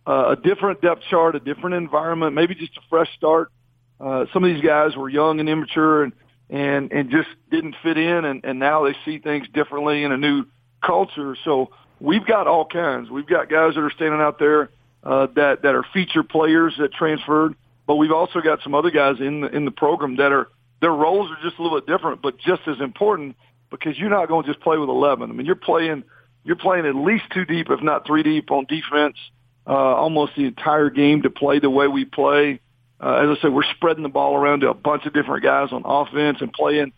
[0.09, 3.51] uh, a different depth chart, a different environment, maybe just a fresh start.
[3.99, 6.13] Uh, some of these guys were young and immature and,
[6.49, 10.17] and, and just didn't fit in and, and now they see things differently in a
[10.17, 10.45] new
[10.83, 11.37] culture.
[11.45, 11.69] So
[11.99, 13.11] we've got all kinds.
[13.11, 14.71] We've got guys that are standing out there,
[15.03, 17.53] uh, that, that are feature players that transferred,
[17.85, 20.49] but we've also got some other guys in the, in the program that are,
[20.81, 23.35] their roles are just a little bit different, but just as important
[23.69, 25.29] because you're not going to just play with 11.
[25.29, 26.03] I mean, you're playing,
[26.45, 29.38] you're playing at least two deep, if not three deep on defense uh,
[29.73, 32.59] almost the entire game to play the way we play.
[33.01, 35.69] Uh, as I said, we're spreading the ball around to a bunch of different guys
[35.71, 36.91] on offense and playing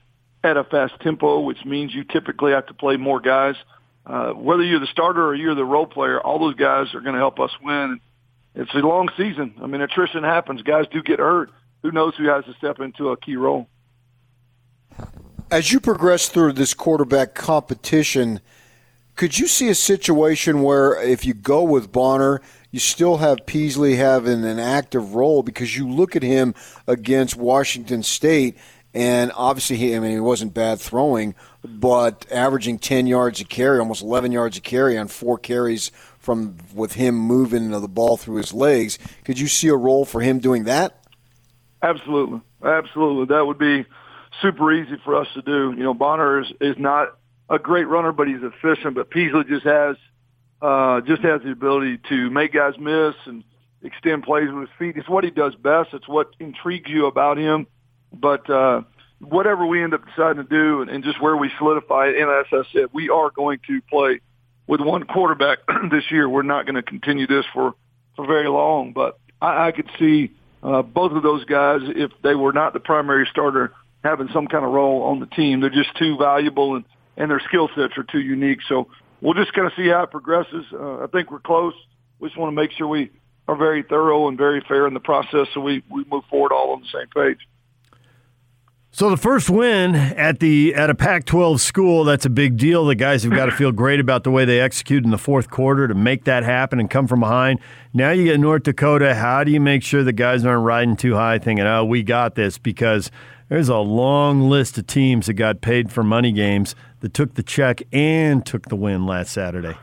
[0.44, 3.56] at a fast tempo, which means you typically have to play more guys.
[4.06, 7.14] Uh, whether you're the starter or you're the role player, all those guys are going
[7.14, 8.00] to help us win.
[8.56, 9.54] It's a long season.
[9.62, 10.64] I mean, attrition happens.
[10.64, 11.52] Guys do get hurt.
[11.84, 13.68] Who knows who has to step into a key role?
[15.50, 18.40] As you progress through this quarterback competition,
[19.16, 23.96] could you see a situation where if you go with Bonner, you still have Peasley
[23.96, 26.56] having an active role because you look at him
[26.88, 28.58] against Washington State,
[28.94, 33.80] and obviously, he, I mean, he wasn't bad throwing, but averaging 10 yards a carry,
[33.80, 38.38] almost 11 yards a carry on four carries from with him moving the ball through
[38.38, 39.00] his legs.
[39.24, 40.98] Could you see a role for him doing that?
[41.82, 43.36] Absolutely, absolutely.
[43.36, 43.86] That would be
[44.42, 45.74] super easy for us to do.
[45.76, 47.18] You know, Bonner is, is not
[47.50, 48.96] a great runner, but he's efficient.
[48.96, 49.96] But Peasley just has
[50.62, 53.43] uh, just has the ability to make guys miss and
[53.84, 54.97] extend plays with his feet.
[54.97, 55.89] It's what he does best.
[55.93, 57.67] It's what intrigues you about him.
[58.13, 58.82] But uh,
[59.19, 62.30] whatever we end up deciding to do, and, and just where we solidify it, and
[62.30, 64.19] as I said, we are going to play
[64.67, 65.60] with one quarterback
[65.91, 66.30] this year.
[66.30, 67.74] We're not going to continue this for
[68.15, 68.93] for very long.
[68.93, 72.80] But I, I could see uh, both of those guys, if they were not the
[72.80, 75.62] primary starter, having some kind of role on the team.
[75.62, 76.86] They're just too valuable and
[77.17, 78.60] and their skill sets are too unique.
[78.67, 78.88] So
[79.22, 80.66] we'll just kind of see how it progresses.
[80.74, 81.74] Uh, I think we're close.
[82.20, 83.12] We just want to make sure we
[83.48, 86.72] are very thorough and very fair in the process so we, we move forward all
[86.72, 87.40] on the same page.
[88.94, 92.86] So the first win at the at a Pac-12 school, that's a big deal.
[92.86, 95.50] The guys have got to feel great about the way they execute in the fourth
[95.50, 97.60] quarter to make that happen and come from behind.
[97.94, 99.16] Now you get North Dakota.
[99.16, 102.36] How do you make sure the guys aren't riding too high, thinking, "Oh, we got
[102.36, 102.58] this"?
[102.58, 103.12] Because
[103.52, 107.44] there's a long list of teams that got paid for money games that took the
[107.44, 109.76] check and took the win last Saturday.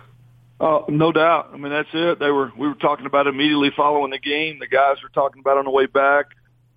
[0.59, 1.50] Uh, no doubt.
[1.52, 2.18] I mean, that's it.
[2.18, 2.50] They were.
[2.57, 4.59] We were talking about immediately following the game.
[4.59, 6.28] The guys were talking about on the way back.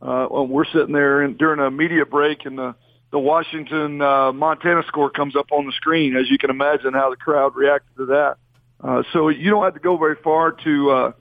[0.02, 2.76] Uh, we're sitting there during a media break, and the
[3.12, 6.18] the Washington uh, Montana score comes up on the screen.
[6.18, 8.36] As you can imagine, how the crowd reacted to that.
[8.84, 11.12] Uh, so you don't have to go very far to uh,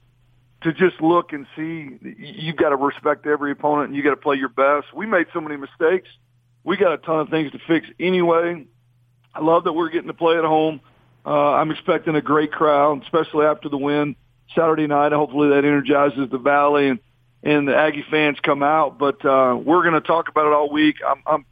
[0.62, 1.98] to just look and see.
[2.18, 4.92] You've got to respect every opponent, and you got to play your best.
[4.94, 6.08] We made so many mistakes.
[6.64, 8.66] We got a ton of things to fix anyway.
[9.34, 10.80] I love that we're getting to play at home.
[11.24, 14.16] Uh, I'm expecting a great crowd, especially after the win
[14.54, 15.12] Saturday night.
[15.12, 16.98] Hopefully that energizes the Valley and,
[17.42, 18.98] and the Aggie fans come out.
[18.98, 20.96] But uh, we're going to talk about it all week.
[21.06, 21.46] I'm, I'm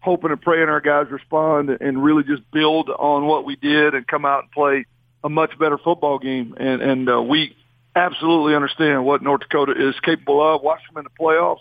[0.00, 4.06] hoping and praying our guys respond and really just build on what we did and
[4.06, 4.86] come out and play
[5.22, 6.54] a much better football game.
[6.58, 7.54] And, and uh, we
[7.94, 10.62] absolutely understand what North Dakota is capable of.
[10.62, 11.58] Watch them in the playoffs.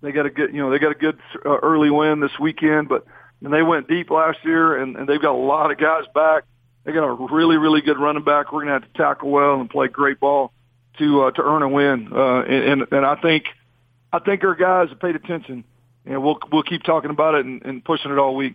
[0.00, 2.88] They got a good, you know, they got a good uh, early win this weekend,
[2.88, 3.06] but
[3.42, 6.44] and they went deep last year, and, and they've got a lot of guys back.
[6.84, 8.52] They got a really, really good running back.
[8.52, 10.52] We're going to have to tackle well and play great ball
[10.98, 12.08] to uh, to earn a win.
[12.12, 13.46] Uh, and, and I think
[14.12, 15.64] I think our guys have paid attention,
[16.04, 18.54] and we'll we'll keep talking about it and, and pushing it all week.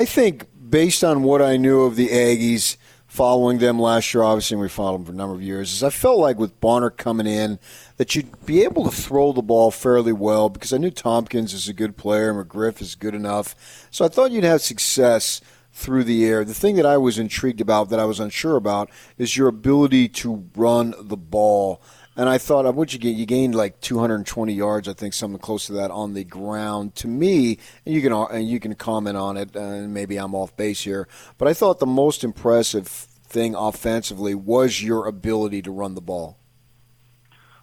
[0.00, 2.76] I think based on what I knew of the Aggies
[3.10, 5.82] following them last year, obviously and we followed them for a number of years, is
[5.82, 7.58] I felt like with Bonner coming in
[7.96, 11.68] that you'd be able to throw the ball fairly well because I knew Thompkins is
[11.68, 13.88] a good player, McGriff is good enough.
[13.90, 15.40] So I thought you'd have success
[15.72, 16.44] through the air.
[16.44, 20.08] The thing that I was intrigued about, that I was unsure about, is your ability
[20.08, 21.82] to run the ball.
[22.16, 23.10] And I thought, uh, what you get?
[23.10, 26.94] You gained like 220 yards, I think, something close to that on the ground.
[26.96, 30.56] To me, and you can and you can comment on it, and maybe I'm off
[30.56, 35.94] base here, but I thought the most impressive thing offensively was your ability to run
[35.94, 36.36] the ball.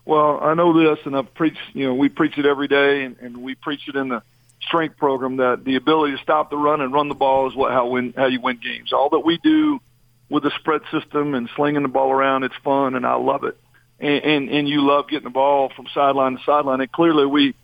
[0.05, 1.59] Well, I know this, and I've preached.
[1.73, 4.23] You know, we preach it every day, and, and we preach it in the
[4.61, 7.71] strength program that the ability to stop the run and run the ball is what
[7.73, 8.93] how win how you win games.
[8.93, 9.81] All that we do
[10.29, 13.57] with the spread system and slinging the ball around, it's fun, and I love it.
[13.99, 16.81] And and, and you love getting the ball from sideline to sideline.
[16.81, 17.55] And clearly, we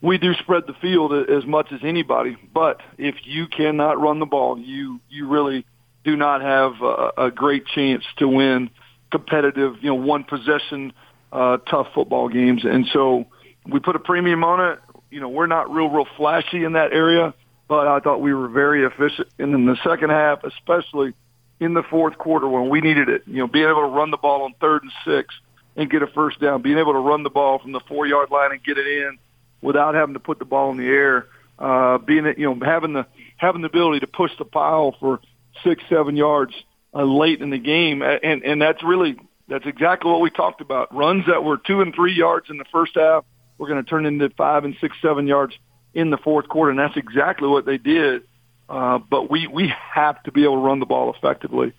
[0.00, 2.36] we do spread the field as much as anybody.
[2.54, 5.64] But if you cannot run the ball, you you really
[6.04, 8.70] do not have a, a great chance to win
[9.10, 10.92] competitive, you know, one possession
[11.32, 12.64] uh, tough football games.
[12.64, 13.26] And so
[13.66, 14.78] we put a premium on it.
[15.10, 17.34] You know, we're not real, real flashy in that area,
[17.66, 19.28] but I thought we were very efficient.
[19.38, 21.14] And in the second half, especially
[21.60, 24.16] in the fourth quarter when we needed it, you know, being able to run the
[24.16, 25.34] ball on third and six
[25.78, 28.30] and get a first down, being able to run the ball from the four yard
[28.30, 29.18] line and get it in
[29.62, 31.26] without having to put the ball in the air,
[31.58, 35.20] uh, being, you know, having the, having the ability to push the pile for
[35.64, 36.52] six, seven yards
[36.92, 38.02] uh, late in the game.
[38.02, 39.16] And, and that's really
[39.48, 40.94] that's exactly what we talked about.
[40.94, 43.24] Runs that were two and three yards in the first half,
[43.56, 45.54] we're going to turn into five and six, seven yards
[45.94, 48.22] in the fourth quarter, and that's exactly what they did.
[48.68, 51.72] Uh, but we we have to be able to run the ball effectively,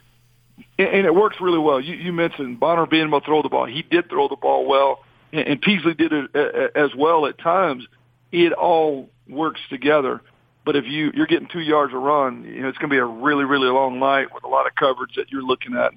[0.78, 1.80] and, and it works really well.
[1.80, 3.66] You, you mentioned Bonner being able to throw the ball.
[3.66, 7.26] He did throw the ball well, and, and Peasley did it uh, uh, as well
[7.26, 7.86] at times.
[8.32, 10.22] It all works together.
[10.66, 13.00] But if you you're getting two yards a run, you know it's going to be
[13.00, 15.94] a really really long night with a lot of coverage that you're looking at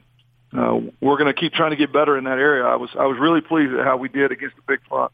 [0.56, 2.64] uh, we're going to keep trying to get better in that area.
[2.64, 5.12] I was I was really pleased at how we did against the big front.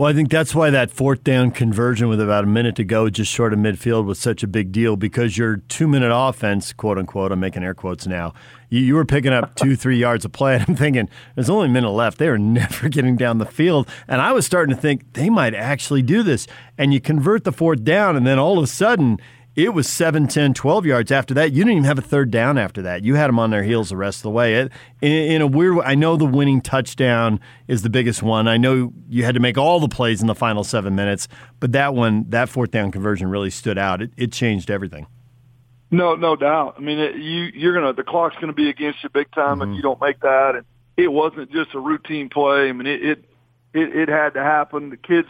[0.00, 3.10] Well, I think that's why that fourth down conversion with about a minute to go,
[3.10, 6.96] just short of midfield, was such a big deal because your two minute offense, quote
[6.96, 8.32] unquote, I'm making air quotes now,
[8.70, 10.54] you, you were picking up two, three yards of play.
[10.60, 12.16] And I'm thinking, there's only a minute left.
[12.16, 13.90] They are never getting down the field.
[14.08, 16.46] And I was starting to think they might actually do this.
[16.78, 19.20] And you convert the fourth down, and then all of a sudden,
[19.56, 21.52] it was 7, 10, 12 yards after that.
[21.52, 23.04] You didn't even have a third down after that.
[23.04, 24.54] You had them on their heels the rest of the way.
[24.54, 28.46] It, in, in, a weird way, I know the winning touchdown is the biggest one.
[28.46, 31.26] I know you had to make all the plays in the final seven minutes,
[31.58, 34.00] but that one, that fourth down conversion really stood out.
[34.00, 35.06] It, it changed everything.
[35.90, 36.76] No, no doubt.
[36.78, 39.72] I mean, it, you you're gonna the clock's gonna be against you big time mm-hmm.
[39.72, 40.54] if you don't make that.
[40.54, 40.64] And
[40.96, 42.68] it wasn't just a routine play.
[42.68, 43.24] I mean, it it
[43.74, 44.90] it, it had to happen.
[44.90, 45.28] The kids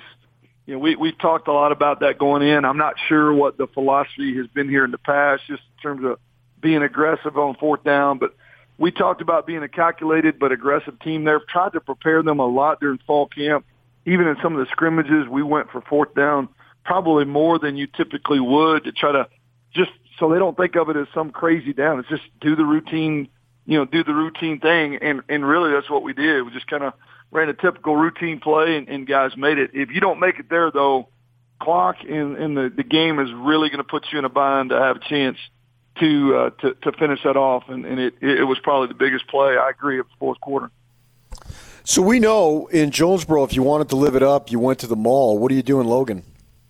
[0.67, 2.65] you know, we we've talked a lot about that going in.
[2.65, 6.05] I'm not sure what the philosophy has been here in the past, just in terms
[6.05, 6.19] of
[6.61, 8.19] being aggressive on fourth down.
[8.19, 8.35] But
[8.79, 11.25] we talked about being a calculated but aggressive team.
[11.25, 13.65] There, tried to prepare them a lot during fall camp.
[14.07, 16.49] Even in some of the scrimmages, we went for fourth down
[16.85, 19.29] probably more than you typically would to try to
[19.75, 21.99] just so they don't think of it as some crazy down.
[21.99, 23.29] It's just do the routine,
[23.67, 24.97] you know, do the routine thing.
[24.97, 26.43] And and really, that's what we did.
[26.43, 26.93] We just kind of
[27.31, 29.71] ran a typical routine play, and, and guys made it.
[29.75, 31.09] If you don't make it there, though,
[31.61, 34.71] clock and, and the, the game is really going to put you in a bind
[34.71, 35.39] to have a chance
[35.99, 37.69] to uh, to, to finish that off.
[37.69, 40.71] And, and it, it was probably the biggest play, I agree, of the fourth quarter.
[41.85, 44.87] So we know in Jonesboro, if you wanted to live it up, you went to
[44.87, 45.39] the mall.
[45.39, 46.23] What are you doing, Logan?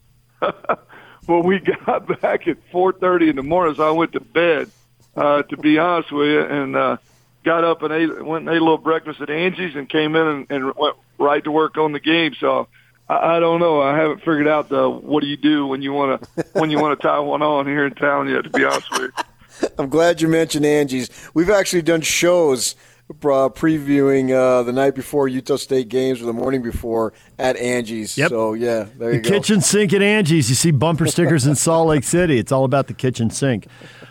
[0.40, 4.70] well, we got back at 4.30 in the morning, so I went to bed,
[5.16, 6.42] uh, to be honest with you.
[6.42, 6.96] And uh,
[7.44, 10.26] got up and ate, went and ate a little breakfast at Angie's and came in
[10.26, 12.35] and, and went right to work on the game.
[12.38, 12.68] So
[13.09, 13.81] I, I don't know.
[13.81, 16.79] I haven't figured out the what do you do when you want to when you
[16.79, 18.44] want to tie one on here in town yet.
[18.44, 19.68] To be honest with you.
[19.79, 21.11] I'm glad you mentioned Angie's.
[21.35, 22.76] We've actually done shows
[23.14, 28.16] previewing uh, the night before Utah State games or the morning before at Angie's.
[28.16, 28.31] Yep.
[28.31, 29.37] So yeah, there you the go.
[29.37, 30.49] Kitchen sink at Angie's.
[30.49, 32.38] You see bumper stickers in Salt Lake City.
[32.38, 33.67] It's all about the kitchen sink.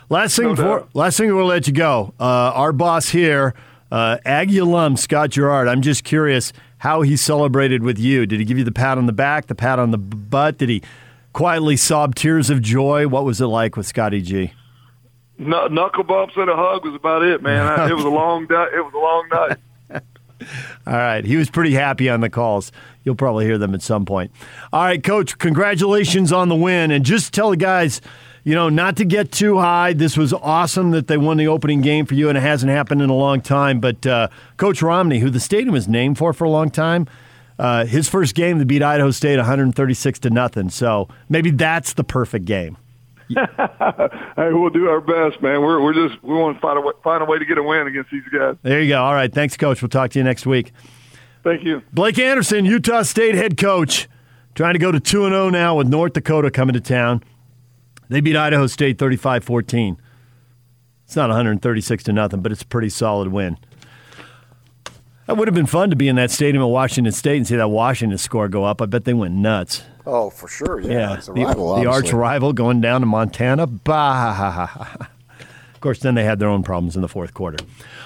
[0.08, 2.14] Last thing, no before, last thing we'll let you go.
[2.18, 3.54] Uh, our boss here,
[3.92, 5.68] uh, Aggie alum Scott Gerard.
[5.68, 8.26] I'm just curious how he celebrated with you.
[8.26, 10.58] Did he give you the pat on the back, the pat on the butt?
[10.58, 10.82] Did he
[11.32, 13.06] quietly sob tears of joy?
[13.06, 14.52] What was it like with Scotty G?
[15.40, 17.90] Knuckle bumps and a hug was about it, man.
[17.90, 18.66] it was a long day.
[18.74, 20.02] It was a long night.
[20.86, 21.24] All right.
[21.24, 22.72] He was pretty happy on the calls.
[23.04, 24.30] You'll probably hear them at some point.
[24.72, 26.90] All right, Coach, congratulations on the win.
[26.90, 28.00] And just tell the guys
[28.44, 29.92] you know, not to get too high.
[29.92, 33.02] This was awesome that they won the opening game for you, and it hasn't happened
[33.02, 33.80] in a long time.
[33.80, 37.06] But uh, Coach Romney, who the stadium was named for for a long time,
[37.58, 40.70] uh, his first game to beat Idaho State 136 to nothing.
[40.70, 42.78] So maybe that's the perfect game.
[44.36, 45.60] hey, we'll do our best, man.
[45.60, 47.62] We're we're just we want to find a way, find a way to get a
[47.62, 48.56] win against these guys.
[48.62, 49.02] There you go.
[49.02, 49.80] All right, thanks, Coach.
[49.82, 50.72] We'll talk to you next week.
[51.44, 54.08] Thank you, Blake Anderson, Utah State head coach,
[54.54, 57.22] trying to go to two and zero now with North Dakota coming to town.
[58.08, 59.96] They beat Idaho State 35-14.
[61.04, 63.56] It's not 136 to nothing, but it's a pretty solid win.
[65.26, 67.54] That would have been fun to be in that stadium at Washington State and see
[67.54, 68.82] that Washington score go up.
[68.82, 69.84] I bet they went nuts.
[70.12, 70.80] Oh, for sure.
[70.80, 71.76] Yeah, Yeah, it's a the, rival.
[71.76, 73.66] the arch rival going down to Montana.
[73.66, 74.88] Bah.
[75.74, 77.56] Of course, then they had their own problems in the fourth quarter.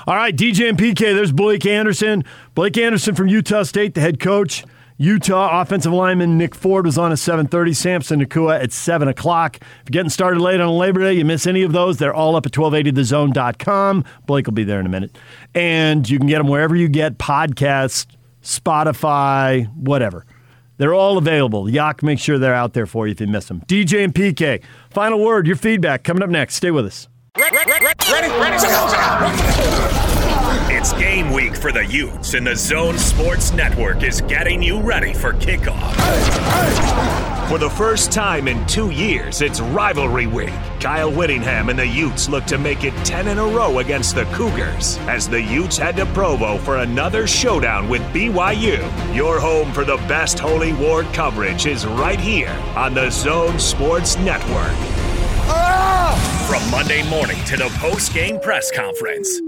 [0.06, 1.12] All right, DJ and PK.
[1.12, 2.22] There's Blake Anderson.
[2.54, 4.64] Blake Anderson from Utah State, the head coach.
[4.96, 7.74] Utah offensive lineman Nick Ford was on at 7:30.
[7.74, 9.56] Samson Nacua at 7 o'clock.
[9.60, 12.36] If you're getting started late on Labor Day, you miss any of those, they're all
[12.36, 14.04] up at 1280thezone.com.
[14.26, 15.16] Blake will be there in a minute,
[15.52, 18.06] and you can get them wherever you get podcasts,
[18.40, 20.24] Spotify, whatever.
[20.76, 21.68] They're all available.
[21.68, 23.60] Yak make sure they're out there for you if you miss them.
[23.66, 24.62] DJ and PK.
[24.90, 26.54] Final word, your feedback coming up next.
[26.54, 27.08] Stay with us.
[30.70, 35.14] It's game week for the Utes, and the Zone Sports Network is getting you ready
[35.14, 37.33] for kickoff.
[37.48, 40.54] For the first time in two years, it's rivalry week.
[40.80, 44.24] Kyle Whittingham and the Utes look to make it 10 in a row against the
[44.32, 48.80] Cougars as the Utes head to Provo for another showdown with BYU.
[49.14, 54.16] Your home for the best Holy War coverage is right here on the Zone Sports
[54.16, 54.74] Network.
[55.46, 56.46] Ah!
[56.48, 59.40] From Monday morning to the post-game press conference,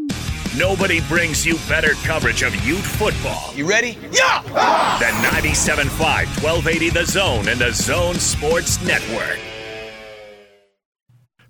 [0.56, 3.52] nobody brings you better coverage of Ute football.
[3.54, 3.98] You ready?
[4.10, 4.42] Yeah!
[4.98, 9.38] The 97.5, 1280 The Zone and the Zone Sports Network.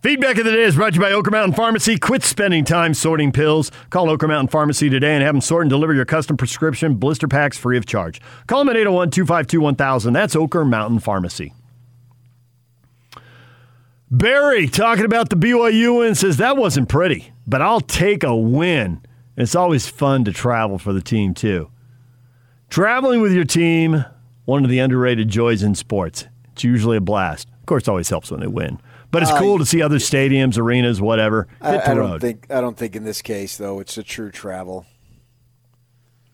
[0.03, 1.99] Feedback of the day is brought to you by Oquirrh Mountain Pharmacy.
[1.99, 3.73] Quit spending time sorting pills.
[3.91, 7.27] Call Oquirrh Mountain Pharmacy today and have them sort and deliver your custom prescription blister
[7.27, 8.21] packs free of charge.
[8.47, 10.13] Call them at 801 252 1000.
[10.13, 11.55] That's Oquirrh Mountain Pharmacy.
[14.09, 19.03] Barry talking about the BYU win says that wasn't pretty, but I'll take a win.
[19.37, 21.71] It's always fun to travel for the team, too.
[22.71, 24.05] Traveling with your team,
[24.45, 26.27] one of the underrated joys in sports.
[26.53, 27.49] It's usually a blast.
[27.61, 28.81] Of course, it always helps when they win.
[29.11, 31.47] But it's Uh, cool to see other stadiums, arenas, whatever.
[31.61, 34.85] I, I don't think I don't think in this case though it's a true travel.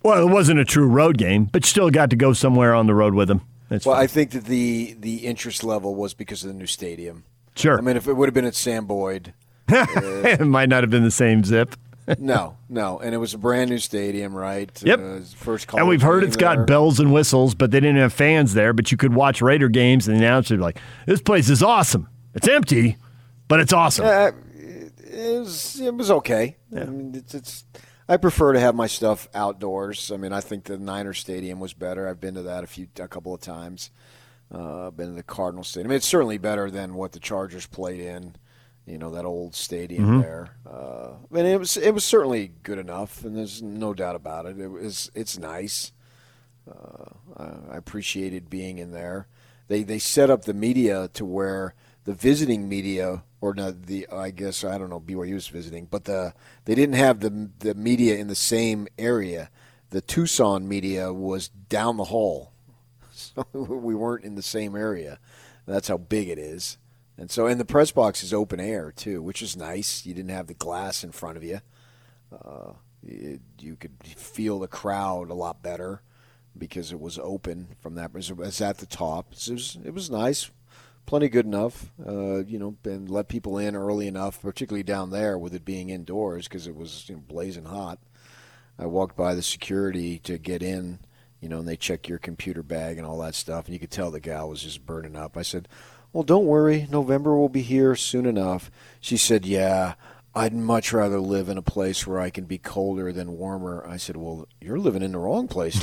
[0.03, 2.87] well, it wasn't a true road game, but you still got to go somewhere on
[2.87, 3.43] the road with them.
[3.69, 4.05] That's Well, fine.
[4.05, 7.25] I think that the the interest level was because of the new stadium.
[7.57, 7.79] sure.
[7.79, 9.35] I mean, if it would have been at Sam Boyd,
[9.69, 11.77] it might not have been the same zip.
[12.19, 14.71] no, no, and it was a brand new stadium, right?
[14.83, 15.01] Yep.
[15.01, 16.57] Uh, first And we've heard it's there.
[16.57, 18.73] got bells and whistles, but they didn't have fans there.
[18.73, 22.09] But you could watch Raider games, and the announcer like, "This place is awesome.
[22.35, 22.97] It's empty,
[23.47, 24.33] but it's awesome." Uh,
[24.99, 26.57] it was it was okay.
[26.75, 27.65] I mean, it's, it's
[28.09, 30.11] I prefer to have my stuff outdoors.
[30.11, 32.09] I mean, I think the Niner Stadium was better.
[32.09, 33.91] I've been to that a few a couple of times.
[34.51, 35.87] Uh, been to the Cardinal Stadium.
[35.87, 38.35] I mean, it's certainly better than what the Chargers played in.
[38.87, 40.21] You know that old stadium Mm-hmm.
[40.23, 40.57] there.
[40.69, 44.47] Uh, I mean, it was it was certainly good enough, and there's no doubt about
[44.47, 44.59] it.
[44.59, 45.93] It was it's nice.
[46.69, 47.11] Uh,
[47.71, 49.27] I appreciated being in there.
[49.69, 51.75] They they set up the media to where
[52.05, 56.05] the visiting media or not the I guess I don't know BYU was visiting, but
[56.05, 59.51] the they didn't have the the media in the same area.
[59.91, 62.53] The Tucson media was down the hall,
[63.13, 65.19] so we weren't in the same area.
[65.67, 66.79] That's how big it is.
[67.23, 70.05] And so, and the press box is open air too, which is nice.
[70.05, 71.61] You didn't have the glass in front of you.
[72.33, 72.73] Uh,
[73.07, 76.03] it, you could feel the crowd a lot better
[76.59, 78.11] because it was open from that.
[78.13, 79.37] It was at the top.
[79.37, 80.51] So it was it was nice,
[81.07, 81.93] plenty good enough.
[82.05, 85.91] Uh, you know, and let people in early enough, particularly down there with it being
[85.91, 88.01] indoors because it was you know, blazing hot.
[88.81, 90.99] I walked by the security to get in,
[91.41, 93.93] you know, and they check your computer bag and all that stuff, and you could
[93.93, 95.37] tell the gal was just burning up.
[95.37, 95.69] I said,
[96.13, 99.95] "Well, don't worry, November will be here soon enough." She said, "Yeah."
[100.35, 103.85] I'd much rather live in a place where I can be colder than warmer.
[103.87, 105.79] I said, "Well, you're living in the wrong place."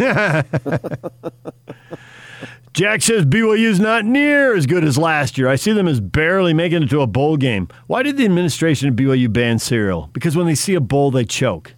[2.74, 5.50] Jack says BYU's not near as good as last year.
[5.50, 7.68] I see them as barely making it to a bowl game.
[7.88, 10.10] Why did the administration of BYU ban cereal?
[10.14, 11.74] Because when they see a bowl, they choke.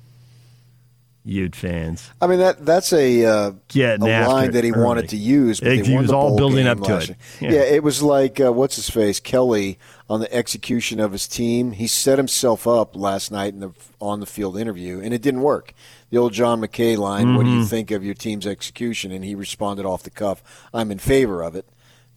[1.23, 2.09] Ute fans.
[2.19, 4.83] I mean that that's a uh, Getting a line it that he early.
[4.83, 5.59] wanted to use.
[5.59, 7.09] But He they was all building up to it.
[7.39, 7.51] Yeah.
[7.51, 7.59] Yeah.
[7.61, 9.77] it was like uh, what's his face Kelly
[10.09, 11.71] on the execution of his team.
[11.73, 15.41] He set himself up last night in the on the field interview, and it didn't
[15.41, 15.73] work.
[16.09, 17.59] The old John McKay line, "What do Mm-hmm.
[17.59, 20.41] you think of your team's execution?" And he responded off the cuff,
[20.73, 21.67] "I'm in favor of it."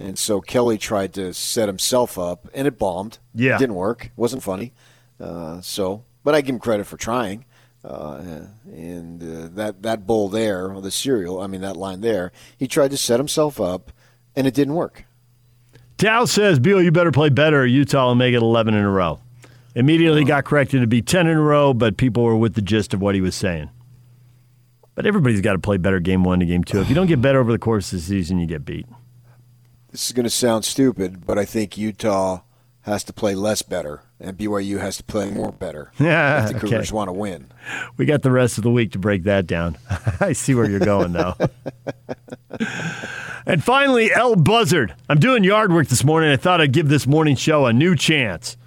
[0.00, 3.18] And so Kelly tried to set himself up, and it bombed.
[3.34, 3.56] Yeah.
[3.56, 4.06] It didn't work.
[4.06, 4.72] It wasn't funny.
[5.20, 7.44] Uh, so, but I give him credit for trying.
[7.84, 12.32] Uh, and uh, that that bowl there, or the cereal, I mean that line there,
[12.56, 13.92] he tried to set himself up,
[14.34, 15.04] and it didn't work.
[15.98, 17.60] Tao says, Beal, you better play better.
[17.60, 19.20] or Utah will make it 11 in a row.
[19.74, 22.94] Immediately got corrected to be 10 in a row, but people were with the gist
[22.94, 23.70] of what he was saying.
[24.94, 26.80] But everybody's got to play better game one to game two.
[26.80, 28.86] If you don't get better over the course of the season, you get beat.
[29.90, 32.40] This is going to sound stupid, but I think Utah
[32.84, 35.90] has to play less better, and BYU has to play more better.
[35.98, 36.68] Yeah, if the okay.
[36.68, 37.48] Cougars want to win.
[37.96, 39.78] We got the rest of the week to break that down.
[40.20, 41.34] I see where you're going, though.
[43.46, 44.94] and finally, El Buzzard.
[45.08, 46.30] I'm doing yard work this morning.
[46.30, 48.58] I thought I'd give this morning show a new chance.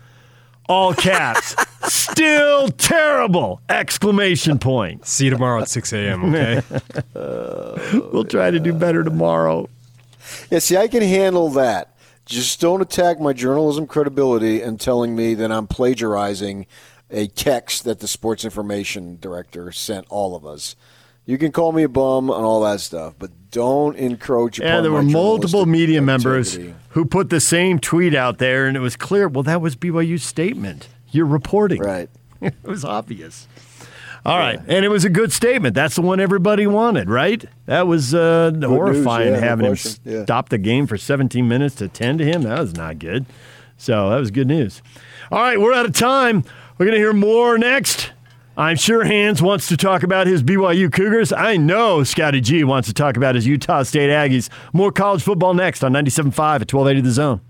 [0.67, 1.55] All caps.
[1.83, 3.61] Still terrible!
[3.69, 5.05] Exclamation point.
[5.05, 6.61] See you tomorrow at 6 a.m., okay?
[8.11, 9.69] We'll try to do better tomorrow.
[10.49, 11.96] Yeah, see, I can handle that.
[12.27, 16.67] Just don't attack my journalism credibility and telling me that I'm plagiarizing
[17.09, 20.75] a text that the sports information director sent all of us.
[21.25, 24.81] You can call me a bum and all that stuff, but don't encroach upon Yeah,
[24.81, 26.57] there were multiple media members
[26.89, 29.27] who put the same tweet out there, and it was clear.
[29.27, 30.87] Well, that was BYU's statement.
[31.11, 31.81] You're reporting.
[31.81, 32.09] Right.
[32.41, 33.47] it was obvious.
[34.27, 35.73] All right, and it was a good statement.
[35.73, 37.45] That's the one everybody wanted, right?
[37.65, 39.77] That was uh, horrifying yeah, no having him.
[40.03, 40.23] Yeah.
[40.23, 42.41] stop the game for 17 minutes to tend to him.
[42.41, 43.25] That was not good.
[43.77, 44.81] So that was good news.
[45.31, 46.43] All right, we're out of time.
[46.77, 48.11] We're going to hear more next.
[48.57, 51.31] I'm sure Hans wants to talk about his BYU Cougars.
[51.31, 54.49] I know Scotty G wants to talk about his Utah State Aggies.
[54.73, 57.41] More college football next on 97.5 at 1280 The Zone.